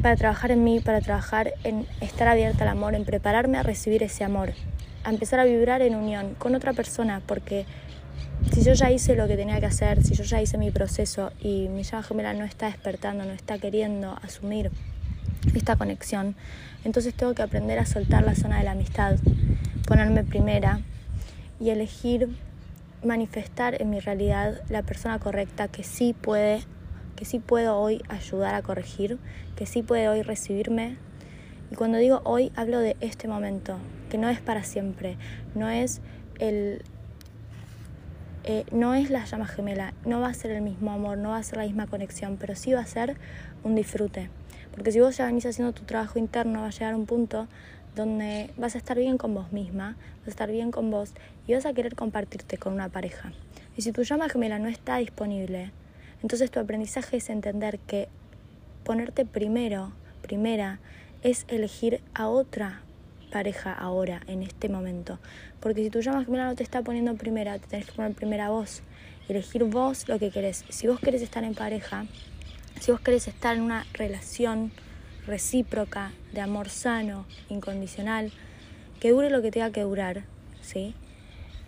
para 0.02 0.16
trabajar 0.16 0.50
en 0.50 0.64
mí, 0.64 0.80
para 0.80 1.00
trabajar 1.00 1.54
en 1.62 1.86
estar 2.00 2.26
abierta 2.26 2.64
al 2.64 2.70
amor, 2.70 2.94
en 2.94 3.04
prepararme 3.04 3.58
a 3.58 3.62
recibir 3.62 4.02
ese 4.02 4.24
amor, 4.24 4.52
a 5.04 5.10
empezar 5.10 5.38
a 5.38 5.44
vibrar 5.44 5.80
en 5.80 5.94
unión 5.94 6.34
con 6.38 6.56
otra 6.56 6.72
persona, 6.72 7.22
porque 7.24 7.64
si 8.52 8.62
yo 8.62 8.72
ya 8.74 8.90
hice 8.90 9.14
lo 9.14 9.28
que 9.28 9.36
tenía 9.36 9.60
que 9.60 9.66
hacer, 9.66 10.02
si 10.02 10.14
yo 10.14 10.24
ya 10.24 10.42
hice 10.42 10.58
mi 10.58 10.72
proceso 10.72 11.32
y 11.40 11.68
mi 11.68 11.84
llama 11.84 12.02
gemela 12.02 12.34
no 12.34 12.44
está 12.44 12.66
despertando, 12.66 13.24
no 13.24 13.32
está 13.32 13.58
queriendo 13.58 14.18
asumir 14.22 14.72
esta 15.54 15.76
conexión, 15.76 16.34
entonces 16.84 17.14
tengo 17.14 17.34
que 17.34 17.42
aprender 17.42 17.78
a 17.78 17.86
soltar 17.86 18.24
la 18.24 18.34
zona 18.34 18.58
de 18.58 18.64
la 18.64 18.72
amistad, 18.72 19.16
ponerme 19.86 20.24
primera 20.24 20.80
y 21.60 21.70
elegir 21.70 22.28
manifestar 23.04 23.80
en 23.80 23.90
mi 23.90 24.00
realidad 24.00 24.60
la 24.68 24.82
persona 24.82 25.20
correcta 25.20 25.68
que 25.68 25.84
sí 25.84 26.12
puede 26.12 26.62
que 27.16 27.24
sí 27.24 27.38
puedo 27.38 27.78
hoy 27.78 28.02
ayudar 28.08 28.54
a 28.54 28.62
corregir, 28.62 29.18
que 29.56 29.66
sí 29.66 29.82
puede 29.82 30.08
hoy 30.08 30.22
recibirme. 30.22 30.96
Y 31.70 31.74
cuando 31.74 31.98
digo 31.98 32.20
hoy, 32.24 32.52
hablo 32.56 32.78
de 32.80 32.96
este 33.00 33.28
momento, 33.28 33.78
que 34.10 34.18
no 34.18 34.28
es 34.28 34.40
para 34.40 34.64
siempre, 34.64 35.16
no 35.54 35.68
es 35.68 36.00
el... 36.38 36.82
Eh, 38.44 38.64
no 38.72 38.94
es 38.94 39.08
la 39.08 39.24
llama 39.24 39.46
gemela, 39.46 39.94
no 40.04 40.20
va 40.20 40.26
a 40.26 40.34
ser 40.34 40.50
el 40.50 40.62
mismo 40.62 40.90
amor, 40.90 41.16
no 41.16 41.28
va 41.28 41.36
a 41.36 41.42
ser 41.44 41.58
la 41.58 41.64
misma 41.64 41.86
conexión, 41.86 42.38
pero 42.40 42.56
sí 42.56 42.72
va 42.72 42.80
a 42.80 42.86
ser 42.86 43.16
un 43.62 43.76
disfrute. 43.76 44.30
Porque 44.72 44.90
si 44.90 44.98
vos 44.98 45.16
ya 45.16 45.26
venís 45.26 45.46
haciendo 45.46 45.72
tu 45.72 45.84
trabajo 45.84 46.18
interno, 46.18 46.62
va 46.62 46.66
a 46.66 46.70
llegar 46.70 46.96
un 46.96 47.06
punto 47.06 47.46
donde 47.94 48.50
vas 48.56 48.74
a 48.74 48.78
estar 48.78 48.98
bien 48.98 49.18
con 49.18 49.34
vos 49.34 49.52
misma, 49.52 49.96
vas 50.20 50.28
a 50.28 50.30
estar 50.30 50.50
bien 50.50 50.70
con 50.70 50.90
vos 50.90 51.12
y 51.46 51.54
vas 51.54 51.66
a 51.66 51.72
querer 51.72 51.94
compartirte 51.94 52.58
con 52.58 52.72
una 52.72 52.88
pareja. 52.88 53.32
Y 53.76 53.82
si 53.82 53.92
tu 53.92 54.02
llama 54.02 54.28
gemela 54.28 54.58
no 54.58 54.68
está 54.68 54.96
disponible, 54.96 55.72
entonces 56.22 56.50
tu 56.50 56.60
aprendizaje 56.60 57.16
es 57.16 57.28
entender 57.30 57.78
que 57.80 58.08
ponerte 58.84 59.24
primero, 59.24 59.92
primera, 60.22 60.80
es 61.22 61.44
elegir 61.48 62.00
a 62.14 62.28
otra 62.28 62.82
pareja 63.30 63.72
ahora, 63.72 64.22
en 64.26 64.42
este 64.42 64.68
momento. 64.68 65.18
Porque 65.60 65.82
si 65.82 65.90
tu 65.90 66.00
llama 66.00 66.24
gemela 66.24 66.46
no 66.46 66.54
te 66.54 66.62
está 66.62 66.82
poniendo 66.82 67.14
primera, 67.16 67.58
te 67.58 67.66
tenés 67.66 67.86
que 67.86 67.92
poner 67.92 68.12
primera 68.12 68.50
vos. 68.50 68.82
Elegir 69.28 69.64
vos 69.64 70.08
lo 70.08 70.18
que 70.18 70.30
querés. 70.30 70.64
Si 70.68 70.86
vos 70.86 71.00
querés 71.00 71.22
estar 71.22 71.42
en 71.44 71.54
pareja, 71.54 72.06
si 72.80 72.92
vos 72.92 73.00
querés 73.00 73.28
estar 73.28 73.56
en 73.56 73.62
una 73.62 73.86
relación 73.92 74.72
recíproca, 75.26 76.12
de 76.32 76.40
amor 76.40 76.68
sano, 76.68 77.26
incondicional, 77.48 78.32
que 79.00 79.10
dure 79.10 79.30
lo 79.30 79.42
que 79.42 79.50
tenga 79.50 79.70
que 79.70 79.82
durar, 79.82 80.24
¿sí? 80.60 80.94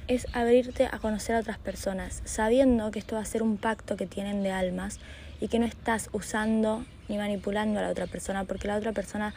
Es 0.06 0.26
abrirte 0.32 0.86
a 0.90 0.98
conocer 0.98 1.36
a 1.36 1.40
otras 1.40 1.58
personas, 1.58 2.22
sabiendo 2.24 2.90
que 2.90 2.98
esto 2.98 3.16
va 3.16 3.22
a 3.22 3.26
ser 3.26 3.42
un 3.42 3.56
pacto 3.56 3.96
que 3.96 4.06
tienen 4.06 4.42
de 4.42 4.50
almas 4.50 4.98
y 5.40 5.48
que 5.48 5.58
no 5.58 5.66
estás 5.66 6.10
usando 6.12 6.84
ni 7.08 7.16
manipulando 7.16 7.80
a 7.80 7.82
la 7.82 7.90
otra 7.90 8.06
persona, 8.06 8.44
porque 8.44 8.68
la 8.68 8.76
otra 8.76 8.92
persona 8.92 9.34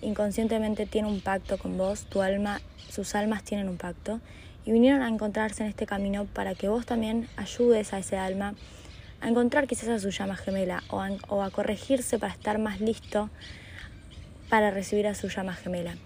inconscientemente 0.00 0.86
tiene 0.86 1.08
un 1.08 1.20
pacto 1.20 1.58
con 1.58 1.76
vos, 1.76 2.04
tu 2.04 2.22
alma, 2.22 2.60
sus 2.90 3.14
almas 3.14 3.42
tienen 3.42 3.68
un 3.68 3.76
pacto 3.76 4.20
y 4.64 4.72
vinieron 4.72 5.02
a 5.02 5.08
encontrarse 5.08 5.62
en 5.62 5.68
este 5.68 5.86
camino 5.86 6.26
para 6.26 6.54
que 6.54 6.68
vos 6.68 6.86
también 6.86 7.28
ayudes 7.36 7.92
a 7.92 7.98
ese 7.98 8.16
alma 8.16 8.54
a 9.20 9.28
encontrar 9.28 9.66
quizás 9.66 9.88
a 9.88 9.98
su 9.98 10.10
llama 10.10 10.36
gemela 10.36 10.82
o 10.90 11.42
a, 11.42 11.50
corregirse 11.50 12.18
para 12.18 12.32
estar 12.32 12.58
más 12.58 12.80
listo 12.80 13.30
para 14.48 14.70
recibir 14.70 15.06
a 15.06 15.14
su 15.14 15.28
llama 15.28 15.54
gemela. 15.54 15.96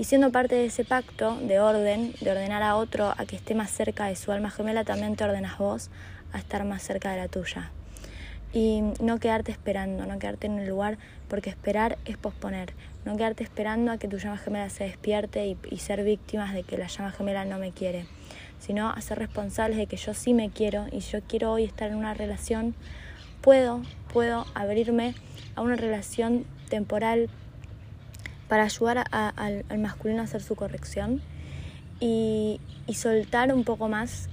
Y 0.00 0.04
siendo 0.04 0.32
parte 0.32 0.54
de 0.54 0.64
ese 0.64 0.82
pacto 0.82 1.36
de 1.42 1.60
orden, 1.60 2.14
de 2.22 2.30
ordenar 2.30 2.62
a 2.62 2.76
otro 2.76 3.12
a 3.18 3.26
que 3.26 3.36
esté 3.36 3.54
más 3.54 3.70
cerca 3.70 4.06
de 4.06 4.16
su 4.16 4.32
alma 4.32 4.50
gemela, 4.50 4.82
también 4.82 5.14
te 5.14 5.24
ordenas 5.24 5.58
vos 5.58 5.90
a 6.32 6.38
estar 6.38 6.64
más 6.64 6.82
cerca 6.82 7.10
de 7.10 7.18
la 7.18 7.28
tuya. 7.28 7.70
Y 8.54 8.80
no 9.02 9.20
quedarte 9.20 9.52
esperando, 9.52 10.06
no 10.06 10.18
quedarte 10.18 10.46
en 10.46 10.58
el 10.58 10.66
lugar, 10.66 10.96
porque 11.28 11.50
esperar 11.50 11.98
es 12.06 12.16
posponer. 12.16 12.72
No 13.04 13.14
quedarte 13.18 13.44
esperando 13.44 13.92
a 13.92 13.98
que 13.98 14.08
tu 14.08 14.16
llama 14.16 14.38
gemela 14.38 14.70
se 14.70 14.84
despierte 14.84 15.54
y, 15.70 15.76
ser 15.76 16.02
víctimas 16.02 16.54
de 16.54 16.62
que 16.62 16.78
la 16.78 16.86
llama 16.86 17.12
gemela 17.12 17.44
no 17.44 17.58
me 17.58 17.72
quiere, 17.72 18.06
sino 18.58 18.88
a 18.88 18.98
ser 19.02 19.18
responsables 19.18 19.76
de 19.76 19.86
que 19.86 19.98
yo 19.98 20.14
sí 20.14 20.32
me 20.32 20.48
quiero 20.48 20.86
y 20.90 21.00
yo 21.00 21.20
quiero 21.28 21.52
hoy 21.52 21.64
estar 21.64 21.90
en 21.90 21.96
una 21.96 22.14
relación, 22.14 22.74
puedo, 23.42 23.82
puedo 24.14 24.46
abrirme 24.54 25.14
a 25.56 25.60
una 25.60 25.76
relación 25.76 26.46
temporal 26.70 27.28
para 28.50 28.64
ayudar 28.64 29.04
al, 29.12 29.64
masculino 29.78 30.22
a 30.22 30.24
hacer 30.24 30.42
su 30.42 30.56
corrección 30.56 31.22
y, 32.00 32.60
soltar 32.92 33.54
un 33.54 33.62
poco 33.62 33.88
más 33.88 34.28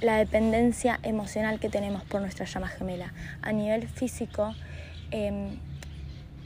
la 0.00 0.16
dependencia 0.16 0.98
emocional 1.04 1.60
que 1.60 1.68
tenemos 1.68 2.02
por 2.02 2.20
nuestra 2.20 2.44
llama 2.44 2.66
gemela. 2.66 3.12
A 3.40 3.52
nivel 3.52 3.86
físico, 3.86 4.52
em, 5.12 5.56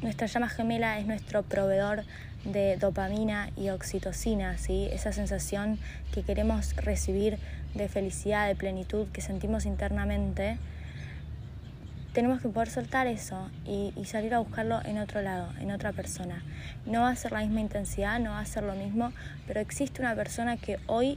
nuestra 0.02 0.26
llama 0.26 0.50
gemela 0.50 0.98
es 0.98 1.06
nuestro 1.06 1.42
proveedor 1.42 2.04
de 2.44 2.76
dopamina 2.76 3.48
y 3.56 3.70
oxitocina, 3.70 4.58
¿sí? 4.58 4.88
esa 4.92 5.12
sensación 5.12 5.78
que 6.12 6.22
queremos 6.22 6.76
recibir 6.76 7.38
de 7.74 7.88
felicidad, 7.88 8.46
de 8.46 8.54
plenitud 8.54 9.08
que 9.08 9.22
sentimos 9.22 9.64
internamente 9.64 10.58
tenemos 12.18 12.42
que 12.42 12.48
poder 12.48 12.68
soltar 12.68 13.06
eso 13.06 13.48
y, 13.64 13.92
salir 14.04 14.34
a 14.34 14.40
buscarlo 14.40 14.84
en 14.84 14.98
otro 14.98 15.22
lado, 15.22 15.52
en 15.60 15.70
otra 15.70 15.92
persona. 15.92 16.42
No 16.84 17.02
va 17.02 17.10
a 17.10 17.14
ser 17.14 17.30
la 17.30 17.42
misma 17.42 17.60
intensidad, 17.60 18.18
no 18.18 18.30
va 18.30 18.40
a 18.40 18.44
ser 18.44 18.64
lo 18.64 18.74
mismo, 18.74 19.12
pero 19.46 19.60
existe 19.60 20.02
una 20.02 20.16
persona 20.16 20.56
que 20.56 20.80
hoy 20.88 21.16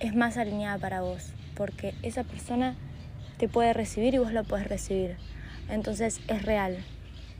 es 0.00 0.16
más 0.16 0.36
alineada 0.36 0.76
para 0.76 1.02
vos, 1.02 1.28
porque 1.54 1.94
esa 2.02 2.24
persona 2.24 2.74
te 3.36 3.46
puede 3.46 3.72
recibir 3.72 4.12
y 4.12 4.18
vos 4.18 4.32
lo 4.32 4.42
puedes 4.42 4.66
recibir. 4.66 5.16
Entonces 5.70 6.20
es 6.26 6.42
real. 6.42 6.78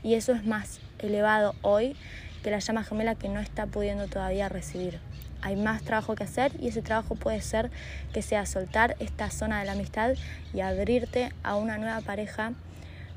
Y 0.01 0.13
eso 0.13 0.31
es 0.31 0.45
más 0.45 0.79
elevado 0.99 1.55
hoy 1.61 1.97
que 2.43 2.49
la 2.49 2.59
llama 2.59 2.85
gemela 2.85 3.15
que 3.15 3.27
no 3.27 3.41
está 3.41 3.65
pudiendo 3.65 4.07
todavía 4.07 4.47
recibir. 4.47 5.01
hay 5.41 5.57
más 5.57 5.81
trabajo 5.81 6.15
que 6.15 6.23
hacer 6.23 6.53
y 6.61 6.69
ese 6.69 6.81
trabajo 6.81 7.15
puede 7.15 7.41
ser 7.41 7.71
que 8.13 8.21
sea 8.21 8.45
soltar 8.45 8.95
esta 8.99 9.29
zona 9.31 9.59
de 9.59 9.65
la 9.65 9.73
amistad 9.73 10.13
y 10.53 10.61
abrirte 10.61 11.33
a 11.43 11.57
una 11.57 11.77
nueva 11.77 11.99
pareja 11.99 12.53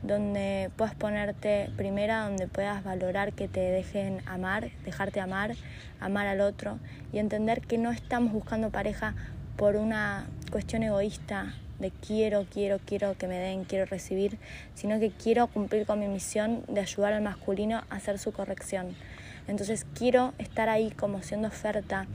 donde 0.03 0.71
puedas 0.77 0.95
ponerte 0.95 1.71
primera, 1.77 2.25
donde 2.25 2.49
puedas 2.49 2.83
valorar 2.83 3.33
que 3.33 3.49
te 3.49 3.61
dejen 3.61 4.21
amar, 4.27 4.71
dejarte 4.85 5.21
amar, 5.21 5.55
amar 6.01 6.27
al 6.27 6.41
otro 6.41 6.79
y 7.13 7.19
entender 7.19 7.61
que 7.61 7.79
no 7.79 7.91
estamos 7.91 8.33
buscando 8.33 8.71
pareja 8.71 9.15
por 9.57 9.77
una 9.77 10.27
cuestión 10.51 10.83
egoísta 10.83 11.55
de 11.79 11.91
quiero, 11.91 12.47
quiero, 12.51 12.79
quiero 12.85 13.17
que 13.17 13.27
me 13.27 13.39
den, 13.39 13.65
quiero 13.65 13.87
recibir, 13.87 14.39
sino 14.75 14.99
que 14.99 15.11
quiero 15.11 15.49
cumplir 15.49 15.87
con 15.87 15.99
mi 16.01 16.09
misión 16.09 16.65
de 16.69 16.81
ayudar 16.81 17.13
al 17.13 17.23
masculino 17.23 17.83
a 17.91 17.97
hacer 17.97 18.19
su 18.19 18.33
corrección. 18.33 18.95
Entonces 19.49 19.87
quiero 19.95 20.33
estar 20.39 20.69
ahí 20.69 20.91
como 20.91 21.23
siendo 21.23 21.49
oferta 21.49 22.07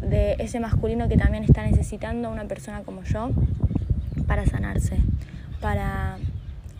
de 0.00 0.36
ese 0.38 0.60
masculino 0.60 1.08
que 1.08 1.16
también 1.16 1.44
está 1.44 1.64
necesitando 1.64 2.30
una 2.30 2.44
persona 2.44 2.82
como 2.82 3.02
yo 3.04 3.30
para 4.26 4.44
sanarse, 4.46 4.98
para 5.60 6.18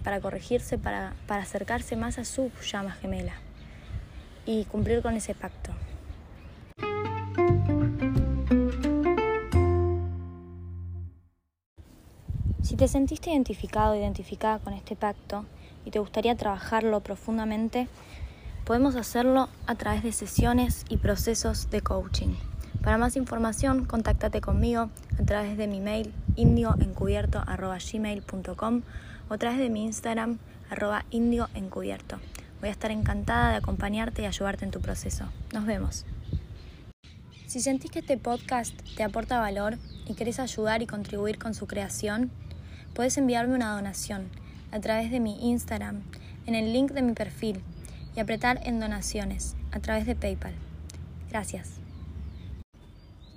para 0.05 0.21
corregirse, 0.21 0.79
para, 0.79 1.14
para 1.27 1.43
acercarse 1.43 1.97
más 1.97 2.19
a 2.19 2.25
su 2.25 2.53
llama 2.62 2.93
gemela 2.93 3.33
y 4.47 4.67
cumplir 4.67 5.03
con 5.03 5.14
ese 5.14 5.35
pacto. 5.35 5.73
Si 12.62 12.77
te 12.77 12.87
sentiste 12.88 13.31
identificado 13.31 13.97
identificada 13.97 14.59
con 14.59 14.75
este 14.75 14.97
pacto 14.97 15.47
y 15.85 15.90
te 15.90 15.99
gustaría 15.99 16.35
trabajarlo 16.35 17.01
profundamente, 17.01 17.88
podemos 18.64 18.97
hacerlo 18.97 19.51
a 19.67 19.75
través 19.75 20.03
de 20.03 20.12
sesiones 20.12 20.87
y 20.88 20.97
procesos 20.99 21.71
de 21.71 21.83
coaching. 21.83 22.35
Para 22.83 22.99
más 22.99 23.17
información, 23.17 23.85
contáctate 23.87 24.40
conmigo 24.40 24.90
a 25.19 25.23
través 25.25 25.57
de 25.57 25.69
mi 25.69 25.81
mail 25.81 26.12
indioencubierto.gmail.com 26.37 28.83
a 29.35 29.38
través 29.38 29.59
de 29.59 29.68
mi 29.68 29.85
Instagram 29.85 30.38
arroba 30.70 31.05
indioencubierto. 31.11 32.20
Voy 32.61 32.68
a 32.68 32.73
estar 32.73 32.92
encantada 32.92 33.51
de 33.51 33.57
acompañarte 33.57 34.23
y 34.23 34.27
ayudarte 34.27 34.64
en 34.64 34.70
tu 34.70 34.81
proceso. 34.81 35.27
Nos 35.53 35.66
vemos. 35.66 36.07
Si 37.47 37.61
sentís 37.61 37.90
que 37.90 37.99
este 37.99 38.16
podcast 38.16 38.75
te 38.97 39.03
aporta 39.03 39.40
valor 39.40 39.77
y 40.07 40.14
querés 40.14 40.38
ayudar 40.38 40.83
y 40.83 40.87
contribuir 40.87 41.38
con 41.38 41.55
su 41.55 41.66
creación, 41.66 42.31
puedes 42.94 43.18
enviarme 43.18 43.57
una 43.57 43.75
donación 43.75 44.29
a 44.70 44.79
través 44.81 45.11
de 45.11 45.18
mi 45.18 45.51
Instagram 45.51 46.03
en 46.47 46.55
el 46.55 46.73
link 46.73 46.92
de 46.92 47.03
mi 47.03 47.12
perfil 47.12 47.61
y 48.16 48.20
apretar 48.20 48.61
en 48.62 48.79
donaciones 48.79 49.57
a 49.73 49.81
través 49.81 50.07
de 50.07 50.14
PayPal. 50.14 50.55
Gracias. 51.29 51.73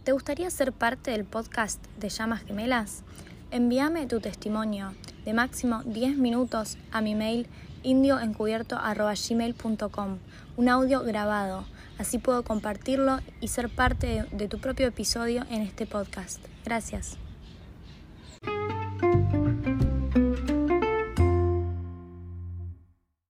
¿Te 0.03 0.11
gustaría 0.11 0.49
ser 0.51 0.73
parte 0.73 1.09
del 1.09 1.25
podcast 1.25 1.83
de 1.99 2.09
Llamas 2.09 2.43
Gemelas? 2.43 3.03
Envíame 3.49 4.05
tu 4.05 4.19
testimonio 4.19 4.93
de 5.27 5.33
máximo 5.33 5.83
10 5.83 6.17
minutos 6.17 6.77
a 6.89 7.01
mi 7.01 7.13
mail 7.13 7.45
indioencubierto.gmail.com, 7.83 10.17
un 10.55 10.69
audio 10.69 11.03
grabado. 11.03 11.65
Así 11.97 12.17
puedo 12.17 12.43
compartirlo 12.43 13.19
y 13.41 13.49
ser 13.49 13.67
parte 13.67 14.23
de 14.31 14.47
tu 14.47 14.59
propio 14.59 14.87
episodio 14.87 15.43
en 15.49 15.63
este 15.63 15.85
podcast. 15.85 16.39
Gracias. 16.63 17.17